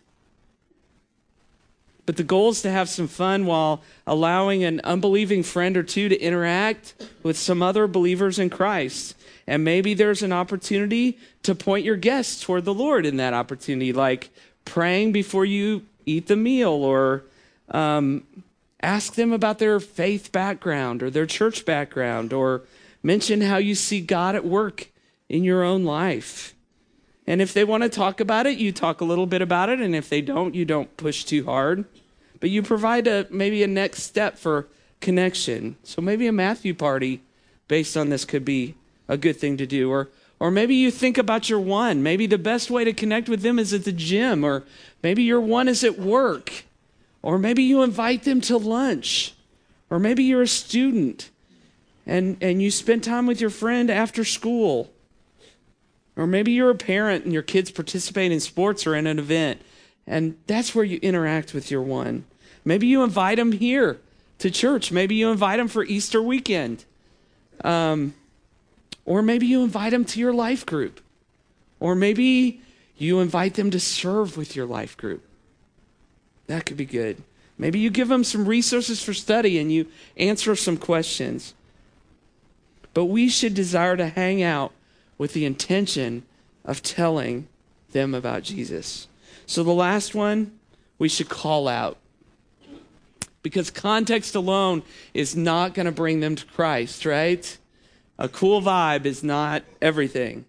But 2.06 2.18
the 2.18 2.24
goal 2.24 2.50
is 2.50 2.62
to 2.64 2.72
have 2.72 2.90
some 2.90 3.08
fun 3.08 3.46
while 3.46 3.82
allowing 4.08 4.64
an 4.64 4.82
unbelieving 4.84 5.44
friend 5.44 5.78
or 5.78 5.84
two 5.84 6.10
to 6.10 6.20
interact 6.20 6.94
with 7.24 7.38
some 7.38 7.62
other 7.62 7.88
believers 7.88 8.40
in 8.40 8.50
Christ. 8.50 9.16
And 9.48 9.64
maybe 9.64 9.94
there's 9.94 10.24
an 10.24 10.34
opportunity 10.34 11.18
to 11.44 11.56
point 11.56 11.86
your 11.86 11.98
guests 11.98 12.42
toward 12.42 12.66
the 12.66 12.74
Lord 12.74 13.06
in 13.06 13.18
that 13.18 13.34
opportunity, 13.34 13.94
like 13.94 14.30
praying 14.65 15.12
before 15.12 15.45
you 15.45 15.86
eat 16.06 16.28
the 16.28 16.36
meal 16.36 16.71
or 16.71 17.24
um, 17.69 18.24
ask 18.82 19.15
them 19.15 19.32
about 19.32 19.60
their 19.60 19.80
faith 19.80 20.32
background 20.32 21.04
or 21.04 21.10
their 21.10 21.26
church 21.26 21.65
background 21.65 22.34
or 22.34 22.62
mention 23.04 23.41
how 23.41 23.58
you 23.58 23.76
see 23.76 24.02
God 24.02 24.36
at 24.36 24.45
work 24.45 24.89
in 25.30 25.43
your 25.43 25.63
own 25.63 25.84
life. 25.86 26.54
And 27.28 27.41
if 27.41 27.54
they 27.54 27.63
want 27.63 27.84
to 27.84 27.89
talk 27.89 28.19
about 28.19 28.45
it, 28.45 28.58
you 28.58 28.71
talk 28.71 29.00
a 29.00 29.06
little 29.06 29.28
bit 29.28 29.41
about 29.41 29.69
it. 29.69 29.80
And 29.80 29.95
if 29.95 30.10
they 30.10 30.21
don't, 30.21 30.56
you 30.56 30.65
don't 30.65 30.95
push 30.97 31.24
too 31.24 31.45
hard. 31.45 31.86
But 32.39 32.50
you 32.50 32.63
provide 32.63 33.08
a 33.08 33.28
maybe 33.30 33.63
a 33.63 33.67
next 33.67 34.04
step 34.04 34.38
for 34.38 34.67
connection. 35.00 35.78
So 35.84 36.02
maybe 36.02 36.28
a 36.28 36.32
Matthew 36.32 36.74
party 36.74 37.21
based 37.67 37.95
on 37.95 38.10
this 38.10 38.26
could 38.26 38.43
be 38.43 38.76
a 39.08 39.17
good 39.17 39.38
thing 39.38 39.58
to 39.58 39.67
do. 39.67 39.91
Or 39.91 40.10
or 40.41 40.49
maybe 40.49 40.73
you 40.73 40.89
think 40.89 41.19
about 41.19 41.49
your 41.49 41.60
one. 41.60 42.01
Maybe 42.01 42.25
the 42.25 42.39
best 42.39 42.71
way 42.71 42.84
to 42.84 42.93
connect 42.93 43.30
with 43.30 43.43
them 43.43 43.60
is 43.60 43.73
at 43.73 43.86
the 43.86 43.91
gym, 43.91 44.43
or 44.43 44.63
maybe 45.04 45.21
your 45.21 45.39
one 45.39 45.67
is 45.67 45.84
at 45.84 45.99
work. 45.99 46.63
Or 47.21 47.38
maybe 47.38 47.62
you 47.62 47.84
invite 47.84 48.23
them 48.23 48.41
to 48.41 48.58
lunch. 48.58 49.36
Or 49.91 49.99
maybe 49.99 50.23
you're 50.23 50.41
a 50.41 50.47
student 50.47 51.30
and, 52.08 52.38
and 52.41 52.60
you 52.60 52.71
spend 52.71 53.04
time 53.04 53.27
with 53.27 53.39
your 53.39 53.51
friend 53.51 53.91
after 53.91 54.25
school. 54.25 54.91
Or 56.17 56.25
maybe 56.25 56.54
you're 56.54 56.71
a 56.71 56.75
parent 56.75 57.23
and 57.23 57.32
your 57.32 57.43
kids 57.43 57.69
participate 57.69 58.32
in 58.32 58.39
sports 58.39 58.88
or 58.88 58.95
in 58.95 59.06
an 59.06 59.19
event, 59.19 59.62
and 60.08 60.39
that's 60.47 60.73
where 60.73 60.84
you 60.84 60.97
interact 61.04 61.54
with 61.54 61.69
your 61.69 61.84
one. 61.84 62.25
Maybe 62.65 62.88
you 62.88 63.04
invite 63.04 63.38
them 63.38 63.51
here 63.51 63.99
to 64.39 64.49
church. 64.49 64.91
Maybe 64.91 65.13
you 65.13 65.30
invite 65.30 65.60
them 65.60 65.67
for 65.67 65.84
Easter 65.84 66.19
weekend. 66.19 66.86
Um, 67.63 68.15
or 69.06 69.22
maybe 69.22 69.46
you 69.48 69.64
invite 69.64 69.92
them 69.92 70.06
to 70.06 70.20
your 70.20 70.34
life 70.34 70.66
group. 70.66 71.02
Or 71.80 71.96
maybe 71.96 72.62
you 72.98 73.20
invite 73.20 73.56
them 73.56 73.72
to 73.72 73.80
serve 73.80 74.38
with 74.38 74.56
your 74.56 74.66
life 74.66 74.96
group. 74.96 75.26
That 76.48 76.66
could 76.66 76.78
be 76.78 76.86
good. 76.86 77.24
Maybe 77.58 77.80
you 77.80 77.90
give 77.90 78.08
them 78.08 78.24
some 78.24 78.48
resources 78.48 79.04
for 79.04 79.14
study 79.14 79.58
and 79.58 79.72
you 79.72 79.88
answer 80.18 80.56
some 80.56 80.78
questions. 80.78 81.54
But 82.94 83.06
we 83.06 83.30
should 83.30 83.54
desire 83.54 83.98
to 83.98 84.08
hang 84.08 84.44
out 84.44 84.74
with 85.18 85.34
the 85.34 85.46
intention 85.46 86.24
of 86.66 86.84
telling 86.84 87.48
them 87.92 88.14
about 88.14 88.44
Jesus. 88.44 89.08
So 89.46 89.64
the 89.64 89.72
last 89.72 90.14
one, 90.16 90.58
we 90.98 91.10
should 91.10 91.30
call 91.30 91.68
out. 91.68 91.98
Because 93.44 93.72
context 93.72 94.36
alone 94.36 94.84
is 95.14 95.36
not 95.36 95.74
going 95.74 95.88
to 95.88 95.92
bring 95.92 96.20
them 96.20 96.36
to 96.36 96.46
Christ, 96.46 97.06
right? 97.06 97.58
A 98.17 98.30
cool 98.30 98.62
vibe 98.62 99.06
is 99.06 99.24
not 99.24 99.63
everything. 99.82 100.45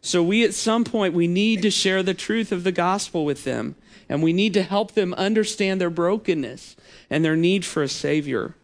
So 0.00 0.22
we 0.22 0.44
at 0.44 0.54
some 0.54 0.84
point 0.84 1.14
we 1.14 1.26
need 1.26 1.62
to 1.62 1.70
share 1.70 2.02
the 2.02 2.14
truth 2.14 2.52
of 2.52 2.64
the 2.64 2.72
gospel 2.72 3.24
with 3.24 3.44
them 3.44 3.74
and 4.08 4.22
we 4.22 4.32
need 4.32 4.54
to 4.54 4.62
help 4.62 4.92
them 4.92 5.12
understand 5.14 5.80
their 5.80 5.90
brokenness 5.90 6.76
and 7.10 7.24
their 7.24 7.36
need 7.36 7.64
for 7.64 7.82
a 7.82 7.88
savior. 7.88 8.54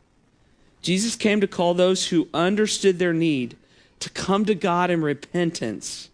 Jesus 0.80 1.16
came 1.16 1.40
to 1.40 1.46
call 1.46 1.74
those 1.74 2.08
who 2.08 2.28
understood 2.32 2.98
their 2.98 3.12
need 3.12 3.56
to 4.00 4.10
come 4.10 4.44
to 4.44 4.54
God 4.54 4.90
in 4.90 5.02
repentance. 5.02 6.10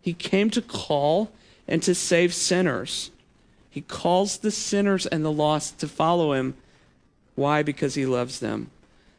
He 0.00 0.14
came 0.14 0.50
to 0.50 0.62
call 0.62 1.30
and 1.68 1.82
to 1.82 1.94
save 1.94 2.32
sinners. 2.32 3.10
He 3.68 3.82
calls 3.82 4.38
the 4.38 4.50
sinners 4.50 5.06
and 5.06 5.24
the 5.24 5.32
lost 5.32 5.78
to 5.80 5.88
follow 5.88 6.32
him. 6.32 6.54
Why? 7.34 7.62
Because 7.62 7.94
he 7.94 8.06
loves 8.06 8.40
them. 8.40 8.70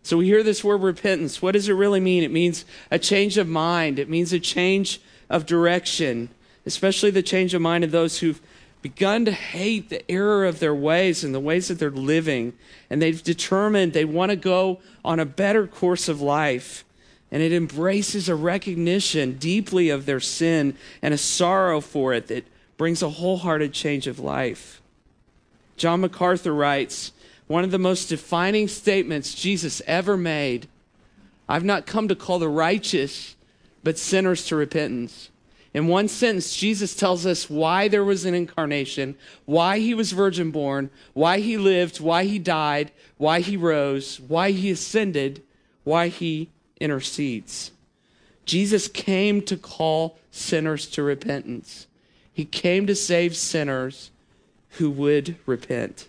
So 0.07 0.15
we 0.15 0.27
hear 0.27 0.41
this 0.41 0.63
word 0.63 0.83
repentance. 0.83 1.41
What 1.41 1.51
does 1.51 1.67
it 1.67 1.73
really 1.73 1.99
mean? 1.99 2.23
It 2.23 2.31
means 2.31 2.63
a 2.89 2.97
change 2.97 3.37
of 3.37 3.45
mind, 3.45 3.99
it 3.99 4.07
means 4.07 4.31
a 4.31 4.39
change 4.39 5.01
of 5.29 5.45
direction, 5.45 6.29
especially 6.65 7.11
the 7.11 7.21
change 7.21 7.53
of 7.53 7.61
mind 7.61 7.83
of 7.83 7.91
those 7.91 8.19
who've 8.19 8.39
begun 8.81 9.25
to 9.25 9.33
hate 9.33 9.89
the 9.89 10.09
error 10.09 10.45
of 10.45 10.59
their 10.59 10.73
ways 10.73 11.25
and 11.25 11.35
the 11.35 11.41
ways 11.41 11.67
that 11.67 11.77
they're 11.77 11.91
living. 11.91 12.53
And 12.89 13.01
they've 13.01 13.21
determined 13.21 13.91
they 13.91 14.05
want 14.05 14.29
to 14.29 14.37
go 14.37 14.79
on 15.03 15.19
a 15.19 15.25
better 15.25 15.67
course 15.67 16.07
of 16.07 16.21
life. 16.21 16.85
And 17.29 17.43
it 17.43 17.51
embraces 17.51 18.29
a 18.29 18.35
recognition 18.35 19.33
deeply 19.33 19.89
of 19.89 20.05
their 20.05 20.21
sin 20.21 20.77
and 21.01 21.13
a 21.13 21.17
sorrow 21.17 21.81
for 21.81 22.13
it 22.13 22.27
that 22.27 22.47
brings 22.77 23.01
a 23.01 23.09
wholehearted 23.09 23.73
change 23.73 24.07
of 24.07 24.19
life. 24.19 24.81
John 25.75 25.99
MacArthur 25.99 26.55
writes 26.55 27.11
one 27.47 27.63
of 27.63 27.71
the 27.71 27.79
most 27.79 28.09
defining 28.09 28.67
statements 28.67 29.33
Jesus 29.33 29.81
ever 29.87 30.17
made 30.17 30.67
I've 31.49 31.63
not 31.63 31.85
come 31.85 32.09
to 32.09 32.15
call 32.15 32.39
the 32.39 32.49
righteous, 32.49 33.35
but 33.83 33.97
sinners 33.97 34.45
to 34.47 34.55
repentance. 34.55 35.29
In 35.73 35.87
one 35.87 36.07
sentence, 36.07 36.55
Jesus 36.55 36.95
tells 36.95 37.25
us 37.25 37.49
why 37.49 37.87
there 37.87 38.03
was 38.03 38.25
an 38.25 38.33
incarnation, 38.33 39.15
why 39.45 39.79
he 39.79 39.93
was 39.93 40.11
virgin 40.11 40.51
born, 40.51 40.89
why 41.13 41.39
he 41.39 41.57
lived, 41.57 41.99
why 41.99 42.25
he 42.25 42.39
died, 42.39 42.91
why 43.17 43.39
he 43.39 43.55
rose, 43.55 44.19
why 44.19 44.51
he 44.51 44.71
ascended, 44.71 45.41
why 45.83 46.07
he 46.07 46.49
intercedes. 46.79 47.71
Jesus 48.45 48.87
came 48.87 49.41
to 49.43 49.55
call 49.55 50.17
sinners 50.31 50.87
to 50.87 51.03
repentance. 51.03 51.87
He 52.33 52.45
came 52.45 52.87
to 52.87 52.95
save 52.95 53.35
sinners 53.35 54.11
who 54.71 54.89
would 54.91 55.37
repent. 55.45 56.07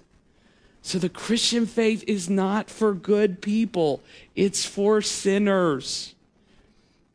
So 0.89 0.99
the 0.99 1.11
Christian 1.11 1.67
faith 1.67 2.03
is 2.07 2.31
not 2.31 2.71
for 2.71 2.95
good 2.95 3.43
people, 3.43 4.01
it's 4.35 4.65
for 4.65 5.03
sinners. 5.03 6.15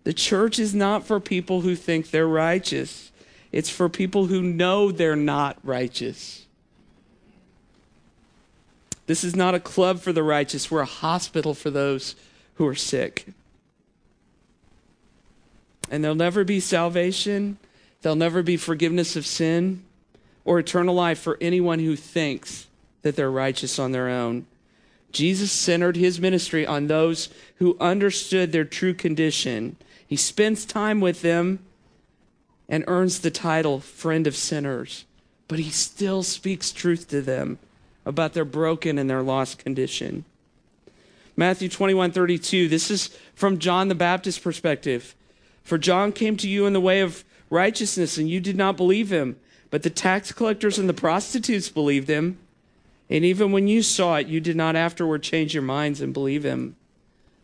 The 0.03 0.13
church 0.13 0.59
is 0.59 0.75
not 0.75 1.07
for 1.07 1.19
people 1.19 1.61
who 1.61 1.75
think 1.75 2.11
they're 2.11 2.27
righteous, 2.27 3.11
it's 3.51 3.71
for 3.71 3.89
people 3.89 4.27
who 4.27 4.43
know 4.43 4.91
they're 4.91 5.15
not 5.15 5.57
righteous. 5.63 6.45
This 9.07 9.23
is 9.23 9.35
not 9.35 9.55
a 9.55 9.59
club 9.59 10.01
for 10.01 10.13
the 10.13 10.21
righteous, 10.21 10.69
we're 10.69 10.81
a 10.81 10.85
hospital 10.85 11.55
for 11.55 11.71
those 11.71 12.15
who 12.57 12.67
are 12.67 12.75
sick. 12.75 13.25
And 15.89 16.03
there'll 16.03 16.13
never 16.13 16.43
be 16.43 16.59
salvation, 16.59 17.57
there'll 18.03 18.15
never 18.15 18.43
be 18.43 18.55
forgiveness 18.55 19.15
of 19.15 19.25
sin 19.25 19.83
or 20.45 20.59
eternal 20.59 20.93
life 20.93 21.17
for 21.17 21.39
anyone 21.41 21.79
who 21.79 21.95
thinks 21.95 22.67
that 23.03 23.15
they're 23.15 23.31
righteous 23.31 23.77
on 23.77 23.91
their 23.91 24.09
own. 24.09 24.45
Jesus 25.11 25.51
centered 25.51 25.95
his 25.95 26.19
ministry 26.19 26.65
on 26.65 26.87
those 26.87 27.29
who 27.57 27.77
understood 27.79 28.51
their 28.51 28.65
true 28.65 28.95
condition 28.95 29.77
he 30.13 30.17
spends 30.17 30.63
time 30.63 31.01
with 31.01 31.23
them 31.23 31.57
and 32.69 32.83
earns 32.85 33.21
the 33.21 33.31
title 33.31 33.79
friend 33.79 34.27
of 34.27 34.35
sinners, 34.35 35.05
but 35.47 35.57
he 35.57 35.71
still 35.71 36.21
speaks 36.21 36.71
truth 36.71 37.07
to 37.07 37.19
them 37.19 37.57
about 38.05 38.33
their 38.33 38.45
broken 38.45 38.99
and 38.99 39.09
their 39.09 39.23
lost 39.23 39.57
condition. 39.57 40.23
Matthew 41.35 41.67
21 41.67 42.11
32, 42.11 42.67
this 42.67 42.91
is 42.91 43.17
from 43.33 43.57
John 43.57 43.87
the 43.87 43.95
Baptist 43.95 44.43
perspective. 44.43 45.15
For 45.63 45.79
John 45.79 46.11
came 46.11 46.37
to 46.37 46.47
you 46.47 46.67
in 46.67 46.73
the 46.73 46.79
way 46.79 47.01
of 47.01 47.23
righteousness, 47.49 48.19
and 48.19 48.29
you 48.29 48.39
did 48.39 48.55
not 48.55 48.77
believe 48.77 49.11
him, 49.11 49.37
but 49.71 49.81
the 49.81 49.89
tax 49.89 50.31
collectors 50.31 50.77
and 50.77 50.87
the 50.87 50.93
prostitutes 50.93 51.69
believed 51.69 52.07
him. 52.07 52.37
And 53.13 53.23
even 53.23 53.51
when 53.51 53.67
you 53.67 53.83
saw 53.83 54.15
it, 54.15 54.25
you 54.25 54.39
did 54.39 54.55
not 54.55 54.75
afterward 54.75 55.21
change 55.21 55.53
your 55.53 55.61
minds 55.61 56.01
and 56.01 56.11
believe 56.11 56.43
him. 56.43 56.75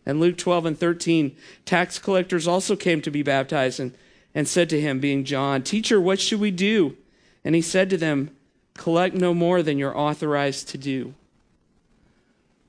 And 0.03 0.19
Luke 0.19 0.35
12 0.35 0.65
and 0.65 0.79
13, 0.79 1.35
tax 1.63 1.99
collectors 1.99 2.47
also 2.47 2.75
came 2.75 3.03
to 3.03 3.11
be 3.11 3.21
baptized 3.21 3.79
and, 3.79 3.93
and 4.33 4.47
said 4.47 4.67
to 4.71 4.81
him, 4.81 4.99
being 4.99 5.23
John, 5.23 5.61
Teacher, 5.61 6.01
what 6.01 6.19
should 6.19 6.39
we 6.39 6.49
do? 6.49 6.97
And 7.45 7.53
he 7.53 7.61
said 7.61 7.91
to 7.91 7.97
them, 7.97 8.31
Collect 8.73 9.13
no 9.13 9.35
more 9.35 9.61
than 9.61 9.77
you're 9.77 9.95
authorized 9.95 10.69
to 10.69 10.77
do. 10.79 11.13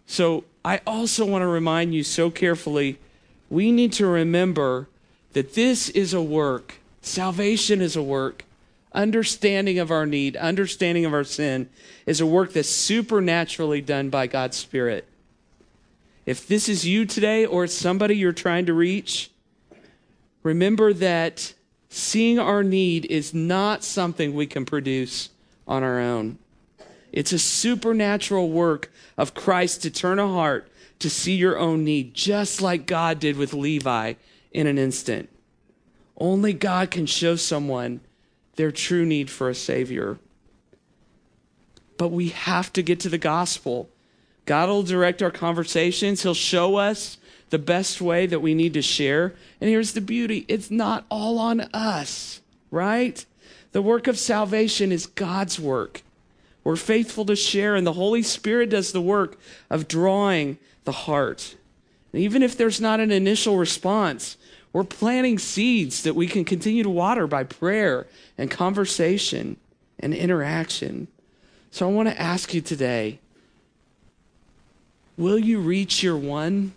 So 0.05 0.45
I 0.63 0.83
also 0.87 1.25
want 1.25 1.41
to 1.41 1.47
remind 1.47 1.95
you 1.95 2.03
so 2.03 2.31
carefully 2.31 2.99
we 3.49 3.73
need 3.73 3.95
to 3.95 4.07
remember 4.07 4.89
that 5.33 5.55
this 5.55 5.89
is 5.89 6.13
a 6.13 6.21
work, 6.21 6.75
salvation 7.01 7.81
is 7.81 7.97
a 7.97 8.03
work. 8.03 8.45
Understanding 8.92 9.79
of 9.79 9.90
our 9.90 10.05
need, 10.05 10.37
understanding 10.37 11.05
of 11.05 11.14
our 11.14 11.24
sin 11.24 11.68
is 12.07 12.20
a 12.20 12.26
work 12.26 12.53
that's 12.53 12.68
supernaturally 12.68 13.81
done 13.81 14.11
by 14.11 14.26
God's 14.26 14.57
Spirit. 14.57 15.07
If 16.26 16.46
this 16.46 16.68
is 16.68 16.87
you 16.87 17.07
today 17.07 17.46
or 17.46 17.64
it's 17.64 17.74
somebody 17.74 18.16
you're 18.16 18.33
trying 18.33 18.66
to 18.66 18.74
reach, 18.74 19.31
remember 20.42 20.92
that 20.92 21.55
seeing 21.88 22.38
our 22.38 22.62
need 22.62 23.05
is 23.07 23.33
not 23.33 23.85
something 23.85 24.35
we 24.35 24.46
can 24.46 24.64
produce 24.64 25.31
on 25.66 25.83
our 25.83 26.00
own. 26.00 26.38
It's 27.12 27.33
a 27.33 27.38
supernatural 27.38 28.50
work 28.50 28.90
of 29.16 29.35
Christ 29.35 29.83
to 29.83 29.90
turn 29.90 30.18
a 30.18 30.29
heart 30.29 30.70
to 31.00 31.11
see 31.11 31.35
your 31.35 31.59
own 31.59 31.85
need, 31.85 32.14
just 32.14 32.61
like 32.61 32.87
God 32.87 33.18
did 33.18 33.37
with 33.37 33.53
Levi 33.53 34.14
in 34.53 34.66
an 34.66 34.79
instant. 34.79 35.29
Only 36.16 36.53
God 36.53 36.90
can 36.90 37.07
show 37.07 37.37
someone 37.37 38.00
their 38.61 38.70
true 38.70 39.07
need 39.07 39.31
for 39.31 39.49
a 39.49 39.55
Savior. 39.55 40.18
But 41.96 42.09
we 42.09 42.29
have 42.29 42.70
to 42.75 42.83
get 42.83 43.01
to 43.01 43.09
the 43.09 43.16
gospel. 43.16 43.88
God 44.44 44.68
will 44.68 44.83
direct 44.83 45.23
our 45.23 45.31
conversations. 45.31 46.23
He'll 46.23 46.35
show 46.35 46.77
us 46.77 47.17
the 47.48 47.58
best 47.58 48.02
way 48.02 48.27
that 48.27 48.40
we 48.40 48.54
need 48.54 48.75
to 48.75 48.83
share. 48.83 49.35
And 49.63 49.71
here's 49.71 49.94
the 49.94 50.02
beauty 50.02 50.44
it's 50.46 50.71
not 50.71 51.06
all 51.11 51.38
on 51.38 51.63
us, 51.73 52.42
right? 52.71 53.25
The 53.73 53.81
work 53.81 54.06
of 54.06 54.19
salvation 54.19 54.92
is 54.92 55.06
God's 55.06 55.58
work. 55.58 56.02
We're 56.63 56.77
faithful 56.77 57.25
to 57.25 57.37
share, 57.37 57.77
and 57.77 57.87
the 57.87 57.94
Holy 57.94 58.23
Spirit 58.23 58.69
does 58.69 58.92
the 58.92 59.00
work 59.00 59.40
of 59.71 59.88
drawing 59.88 60.58
the 60.85 60.92
heart. 60.92 61.56
And 62.13 62.21
even 62.21 62.42
if 62.42 62.58
there's 62.58 62.81
not 62.81 63.00
an 63.00 63.11
initial 63.11 63.56
response, 63.56 64.37
we're 64.73 64.85
planting 64.85 65.38
seeds 65.38 66.02
that 66.04 66.14
we 66.14 66.27
can 66.27 66.44
continue 66.44 66.83
to 66.83 66.90
water 66.90 67.27
by 67.27 67.44
prayer 67.44 68.06
and 68.38 68.50
conversation 68.50 69.56
and 69.98 70.14
interaction. 70.14 71.08
So 71.71 71.88
I 71.88 71.92
want 71.92 72.08
to 72.08 72.21
ask 72.21 72.54
you 72.54 72.60
today 72.60 73.18
Will 75.16 75.38
you 75.38 75.60
reach 75.60 76.02
your 76.02 76.16
one? 76.16 76.73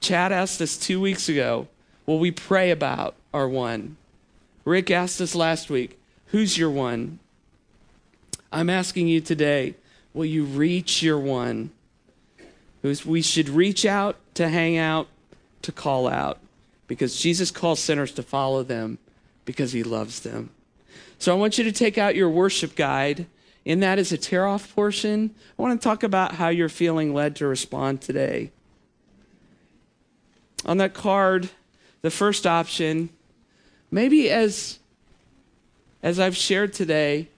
Chad 0.00 0.32
asked 0.32 0.60
us 0.60 0.76
two 0.76 1.00
weeks 1.00 1.28
ago, 1.28 1.66
Will 2.06 2.18
we 2.18 2.30
pray 2.30 2.70
about 2.70 3.14
our 3.32 3.48
one? 3.48 3.96
Rick 4.64 4.90
asked 4.90 5.20
us 5.20 5.34
last 5.34 5.70
week, 5.70 5.98
Who's 6.26 6.58
your 6.58 6.70
one? 6.70 7.18
I'm 8.52 8.68
asking 8.68 9.08
you 9.08 9.20
today, 9.20 9.74
Will 10.12 10.26
you 10.26 10.44
reach 10.44 11.02
your 11.02 11.18
one? 11.18 11.70
We 12.82 13.22
should 13.22 13.48
reach 13.48 13.86
out 13.86 14.16
to 14.34 14.48
hang 14.48 14.76
out, 14.76 15.08
to 15.62 15.72
call 15.72 16.08
out, 16.08 16.38
because 16.92 17.18
Jesus 17.18 17.50
calls 17.50 17.80
sinners 17.80 18.12
to 18.12 18.22
follow 18.22 18.62
them 18.62 18.98
because 19.46 19.72
he 19.72 19.82
loves 19.82 20.20
them. 20.20 20.50
So 21.18 21.34
I 21.34 21.38
want 21.38 21.56
you 21.56 21.64
to 21.64 21.72
take 21.72 21.96
out 21.96 22.14
your 22.14 22.28
worship 22.28 22.76
guide. 22.76 23.24
In 23.64 23.80
that 23.80 23.98
is 23.98 24.12
a 24.12 24.18
tear 24.18 24.44
off 24.46 24.74
portion. 24.74 25.34
I 25.58 25.62
want 25.62 25.80
to 25.80 25.82
talk 25.82 26.02
about 26.02 26.34
how 26.34 26.50
you're 26.50 26.68
feeling 26.68 27.14
led 27.14 27.34
to 27.36 27.46
respond 27.46 28.02
today. 28.02 28.50
On 30.66 30.76
that 30.76 30.92
card, 30.92 31.48
the 32.02 32.10
first 32.10 32.46
option, 32.46 33.08
maybe 33.90 34.30
as 34.30 34.78
as 36.02 36.20
I've 36.20 36.36
shared 36.36 36.74
today, 36.74 37.28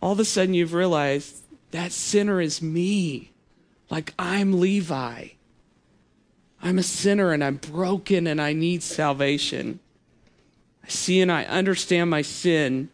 all 0.00 0.12
of 0.12 0.20
a 0.20 0.24
sudden 0.24 0.54
you've 0.54 0.72
realized 0.72 1.42
that 1.72 1.90
sinner 1.90 2.40
is 2.40 2.62
me. 2.62 3.32
Like 3.90 4.14
I'm 4.20 4.60
Levi. 4.60 5.30
I'm 6.64 6.78
a 6.78 6.82
sinner 6.82 7.32
and 7.32 7.44
I'm 7.44 7.56
broken 7.56 8.26
and 8.26 8.40
I 8.40 8.54
need 8.54 8.82
salvation. 8.82 9.80
I 10.82 10.88
see 10.88 11.20
and 11.20 11.30
I 11.30 11.44
understand 11.44 12.08
my 12.08 12.22
sin 12.22 12.88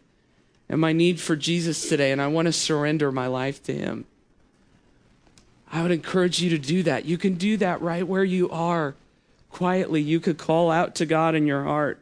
and 0.68 0.80
my 0.80 0.92
need 0.92 1.20
for 1.20 1.36
Jesus 1.36 1.88
today, 1.88 2.12
and 2.12 2.20
I 2.20 2.26
want 2.28 2.46
to 2.46 2.52
surrender 2.52 3.10
my 3.10 3.26
life 3.26 3.62
to 3.64 3.74
Him. 3.74 4.04
I 5.72 5.82
would 5.82 5.90
encourage 5.90 6.40
you 6.40 6.50
to 6.50 6.58
do 6.58 6.82
that. 6.82 7.04
You 7.04 7.16
can 7.16 7.34
do 7.34 7.56
that 7.56 7.80
right 7.80 8.06
where 8.06 8.24
you 8.24 8.50
are, 8.50 8.94
quietly. 9.50 10.00
You 10.00 10.20
could 10.20 10.38
call 10.38 10.70
out 10.70 10.96
to 10.96 11.06
God 11.06 11.34
in 11.34 11.46
your 11.46 11.64
heart. 11.64 12.00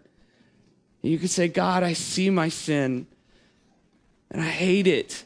You 1.02 1.18
could 1.18 1.30
say, 1.30 1.48
God, 1.48 1.82
I 1.82 1.92
see 1.92 2.28
my 2.28 2.48
sin 2.48 3.06
and 4.30 4.42
I 4.42 4.48
hate 4.48 4.86
it. 4.86 5.24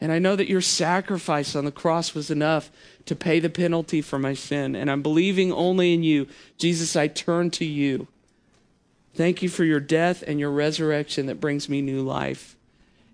And 0.00 0.10
I 0.12 0.18
know 0.18 0.34
that 0.34 0.48
your 0.48 0.62
sacrifice 0.62 1.54
on 1.54 1.64
the 1.64 1.72
cross 1.72 2.14
was 2.14 2.30
enough 2.30 2.70
to 3.04 3.14
pay 3.14 3.38
the 3.38 3.50
penalty 3.50 4.00
for 4.00 4.18
my 4.18 4.34
sin. 4.34 4.74
And 4.74 4.90
I'm 4.90 5.02
believing 5.02 5.52
only 5.52 5.92
in 5.92 6.02
you. 6.02 6.26
Jesus, 6.56 6.96
I 6.96 7.06
turn 7.06 7.50
to 7.52 7.64
you. 7.64 8.08
Thank 9.14 9.42
you 9.42 9.48
for 9.48 9.64
your 9.64 9.80
death 9.80 10.22
and 10.26 10.40
your 10.40 10.50
resurrection 10.50 11.26
that 11.26 11.40
brings 11.40 11.68
me 11.68 11.82
new 11.82 12.00
life. 12.00 12.56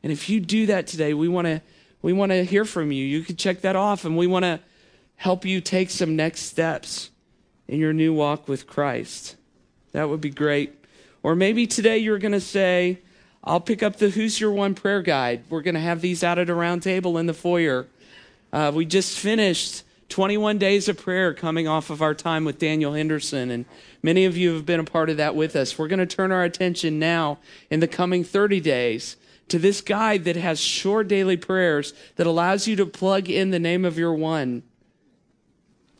And 0.02 0.12
if 0.12 0.28
you 0.28 0.38
do 0.38 0.66
that 0.66 0.86
today, 0.86 1.14
we 1.14 1.26
want 1.26 1.46
to 1.46 1.62
we 2.02 2.12
want 2.12 2.30
to 2.30 2.44
hear 2.44 2.64
from 2.64 2.92
you. 2.92 3.04
You 3.04 3.22
can 3.22 3.34
check 3.34 3.62
that 3.62 3.74
off 3.74 4.04
and 4.04 4.16
we 4.16 4.28
want 4.28 4.44
to 4.44 4.60
help 5.16 5.44
you 5.44 5.60
take 5.60 5.90
some 5.90 6.14
next 6.14 6.42
steps 6.42 7.10
in 7.66 7.80
your 7.80 7.92
new 7.92 8.12
walk 8.12 8.46
with 8.46 8.66
Christ. 8.66 9.34
That 9.92 10.08
would 10.08 10.20
be 10.20 10.30
great. 10.30 10.72
Or 11.24 11.34
maybe 11.34 11.66
today 11.66 11.98
you're 11.98 12.18
going 12.18 12.32
to 12.32 12.40
say, 12.40 13.00
I'll 13.46 13.60
pick 13.60 13.80
up 13.80 13.96
the 13.96 14.10
Who's 14.10 14.40
Your 14.40 14.50
One 14.50 14.74
prayer 14.74 15.02
guide. 15.02 15.44
We're 15.48 15.62
going 15.62 15.76
to 15.76 15.80
have 15.80 16.00
these 16.00 16.24
out 16.24 16.40
at 16.40 16.50
a 16.50 16.54
round 16.54 16.82
table 16.82 17.16
in 17.16 17.26
the 17.26 17.34
foyer. 17.34 17.86
Uh, 18.52 18.72
we 18.74 18.84
just 18.84 19.16
finished 19.16 19.84
21 20.08 20.58
days 20.58 20.88
of 20.88 20.98
prayer 20.98 21.32
coming 21.32 21.68
off 21.68 21.88
of 21.88 22.02
our 22.02 22.12
time 22.12 22.44
with 22.44 22.58
Daniel 22.58 22.94
Henderson, 22.94 23.52
and 23.52 23.64
many 24.02 24.24
of 24.24 24.36
you 24.36 24.54
have 24.54 24.66
been 24.66 24.80
a 24.80 24.84
part 24.84 25.10
of 25.10 25.16
that 25.18 25.36
with 25.36 25.54
us. 25.54 25.78
We're 25.78 25.86
going 25.86 26.00
to 26.00 26.06
turn 26.06 26.32
our 26.32 26.42
attention 26.42 26.98
now 26.98 27.38
in 27.70 27.78
the 27.78 27.86
coming 27.86 28.24
30 28.24 28.58
days 28.58 29.16
to 29.46 29.60
this 29.60 29.80
guide 29.80 30.24
that 30.24 30.34
has 30.34 30.58
short 30.58 31.06
daily 31.06 31.36
prayers 31.36 31.94
that 32.16 32.26
allows 32.26 32.66
you 32.66 32.74
to 32.74 32.86
plug 32.86 33.30
in 33.30 33.52
the 33.52 33.60
name 33.60 33.84
of 33.84 33.96
your 33.96 34.14
one. 34.14 34.64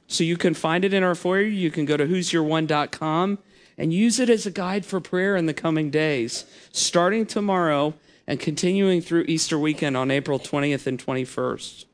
So 0.09 0.25
you 0.25 0.37
can 0.37 0.55
find 0.55 0.85
it 0.85 0.93
in 0.93 1.05
our 1.05 1.15
foyer. 1.15 1.43
You 1.43 1.71
can 1.71 1.85
go 1.85 1.97
to 1.97 2.07
who'syourone.com 2.07 3.39
and 3.79 3.93
use 3.93 4.19
it 4.19 4.31
as 4.31 4.47
a 4.47 4.51
guide 4.51 4.87
for 4.87 5.01
prayer 5.01 5.37
in 5.37 5.47
the 5.47 5.55
coming 5.55 5.91
days, 5.91 6.45
starting 6.73 7.27
tomorrow 7.27 7.95
and 8.27 8.41
continuing 8.41 9.01
through 9.01 9.25
Easter 9.29 9.59
weekend 9.59 9.97
on 9.97 10.11
April 10.11 10.39
20th 10.39 10.87
and 10.87 11.05
21st. 11.05 11.85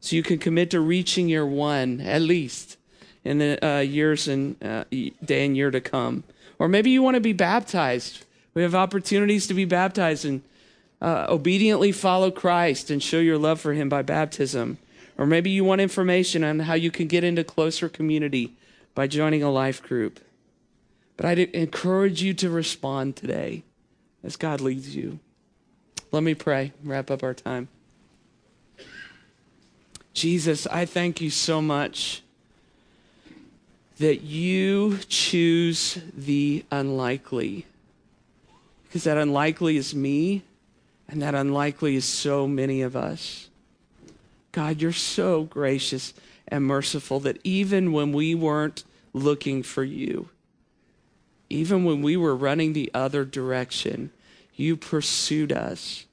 So 0.00 0.16
you 0.16 0.22
can 0.22 0.38
commit 0.38 0.70
to 0.70 0.80
reaching 0.80 1.28
your 1.28 1.46
one 1.46 2.00
at 2.00 2.22
least 2.22 2.76
in 3.24 3.38
the 3.38 3.64
uh, 3.64 3.80
years 3.80 4.28
and 4.28 4.62
uh, 4.62 4.84
day 4.90 5.44
and 5.46 5.56
year 5.56 5.70
to 5.70 5.80
come. 5.80 6.24
Or 6.58 6.68
maybe 6.68 6.90
you 6.90 7.02
want 7.02 7.14
to 7.14 7.20
be 7.20 7.32
baptized. 7.32 8.24
We 8.54 8.62
have 8.62 8.74
opportunities 8.74 9.46
to 9.46 9.54
be 9.54 9.64
baptized 9.64 10.24
and 10.24 10.42
uh, 11.00 11.26
obediently 11.28 11.92
follow 11.92 12.30
Christ 12.30 12.90
and 12.90 13.02
show 13.02 13.18
your 13.18 13.38
love 13.38 13.60
for 13.60 13.72
Him 13.72 13.88
by 13.88 14.02
baptism. 14.02 14.78
Or 15.18 15.26
maybe 15.26 15.50
you 15.50 15.64
want 15.64 15.80
information 15.80 16.44
on 16.44 16.60
how 16.60 16.74
you 16.74 16.90
can 16.90 17.06
get 17.06 17.24
into 17.24 17.44
closer 17.44 17.88
community 17.88 18.54
by 18.94 19.06
joining 19.06 19.42
a 19.42 19.50
life 19.50 19.82
group. 19.82 20.20
But 21.16 21.26
I'd 21.26 21.38
encourage 21.38 22.22
you 22.22 22.34
to 22.34 22.50
respond 22.50 23.16
today 23.16 23.62
as 24.24 24.36
God 24.36 24.60
leads 24.60 24.94
you. 24.96 25.18
Let 26.10 26.22
me 26.22 26.34
pray, 26.34 26.72
wrap 26.82 27.10
up 27.10 27.22
our 27.22 27.34
time. 27.34 27.68
Jesus, 30.14 30.66
I 30.66 30.84
thank 30.84 31.20
you 31.20 31.30
so 31.30 31.62
much 31.62 32.22
that 33.98 34.22
you 34.22 34.98
choose 35.08 35.98
the 36.16 36.64
unlikely. 36.70 37.66
Because 38.84 39.04
that 39.04 39.16
unlikely 39.16 39.76
is 39.76 39.94
me 39.94 40.42
and 41.08 41.22
that 41.22 41.34
unlikely 41.34 41.96
is 41.96 42.04
so 42.04 42.46
many 42.46 42.82
of 42.82 42.96
us. 42.96 43.48
God, 44.50 44.82
you're 44.82 44.92
so 44.92 45.44
gracious 45.44 46.12
and 46.48 46.64
merciful 46.64 47.20
that 47.20 47.38
even 47.42 47.92
when 47.92 48.12
we 48.12 48.34
weren't 48.34 48.84
looking 49.14 49.62
for 49.62 49.84
you, 49.84 50.28
even 51.52 51.84
when 51.84 52.02
we 52.02 52.16
were 52.16 52.34
running 52.34 52.72
the 52.72 52.90
other 52.94 53.24
direction, 53.24 54.10
you 54.54 54.76
pursued 54.76 55.52
us 55.52 56.06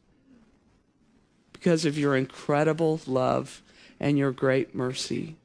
because 1.53 1.85
of 1.85 1.97
your 1.97 2.15
incredible 2.15 2.99
love 3.07 3.61
and 3.99 4.17
your 4.17 4.31
great 4.31 4.75
mercy. 4.75 5.35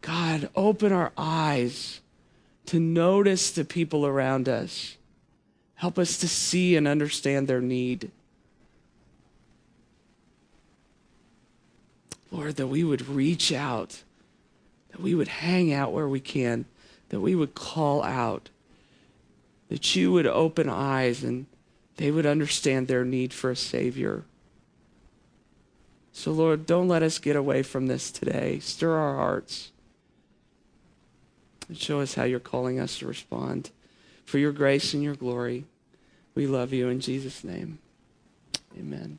God, 0.00 0.48
open 0.54 0.92
our 0.92 1.12
eyes 1.16 2.00
to 2.66 2.80
notice 2.80 3.50
the 3.50 3.64
people 3.64 4.04
around 4.04 4.48
us. 4.48 4.96
Help 5.76 5.98
us 5.98 6.18
to 6.18 6.28
see 6.28 6.76
and 6.76 6.86
understand 6.88 7.46
their 7.46 7.60
need. 7.60 8.10
Lord, 12.30 12.56
that 12.56 12.66
we 12.66 12.82
would 12.82 13.08
reach 13.08 13.52
out, 13.52 14.02
that 14.90 15.00
we 15.00 15.14
would 15.14 15.28
hang 15.28 15.72
out 15.72 15.92
where 15.92 16.08
we 16.08 16.20
can, 16.20 16.64
that 17.10 17.20
we 17.20 17.34
would 17.34 17.54
call 17.54 18.02
out, 18.02 18.50
that 19.74 19.96
you 19.96 20.12
would 20.12 20.24
open 20.24 20.68
eyes 20.68 21.24
and 21.24 21.46
they 21.96 22.08
would 22.08 22.26
understand 22.26 22.86
their 22.86 23.04
need 23.04 23.32
for 23.34 23.50
a 23.50 23.56
Savior. 23.56 24.22
So, 26.12 26.30
Lord, 26.30 26.64
don't 26.64 26.86
let 26.86 27.02
us 27.02 27.18
get 27.18 27.34
away 27.34 27.64
from 27.64 27.88
this 27.88 28.12
today. 28.12 28.60
Stir 28.60 28.96
our 28.96 29.16
hearts 29.16 29.72
and 31.66 31.76
show 31.76 32.00
us 32.00 32.14
how 32.14 32.22
you're 32.22 32.38
calling 32.38 32.78
us 32.78 32.98
to 32.98 33.08
respond. 33.08 33.72
For 34.24 34.38
your 34.38 34.52
grace 34.52 34.94
and 34.94 35.02
your 35.02 35.16
glory, 35.16 35.64
we 36.36 36.46
love 36.46 36.72
you 36.72 36.88
in 36.88 37.00
Jesus' 37.00 37.42
name. 37.42 37.80
Amen. 38.78 39.18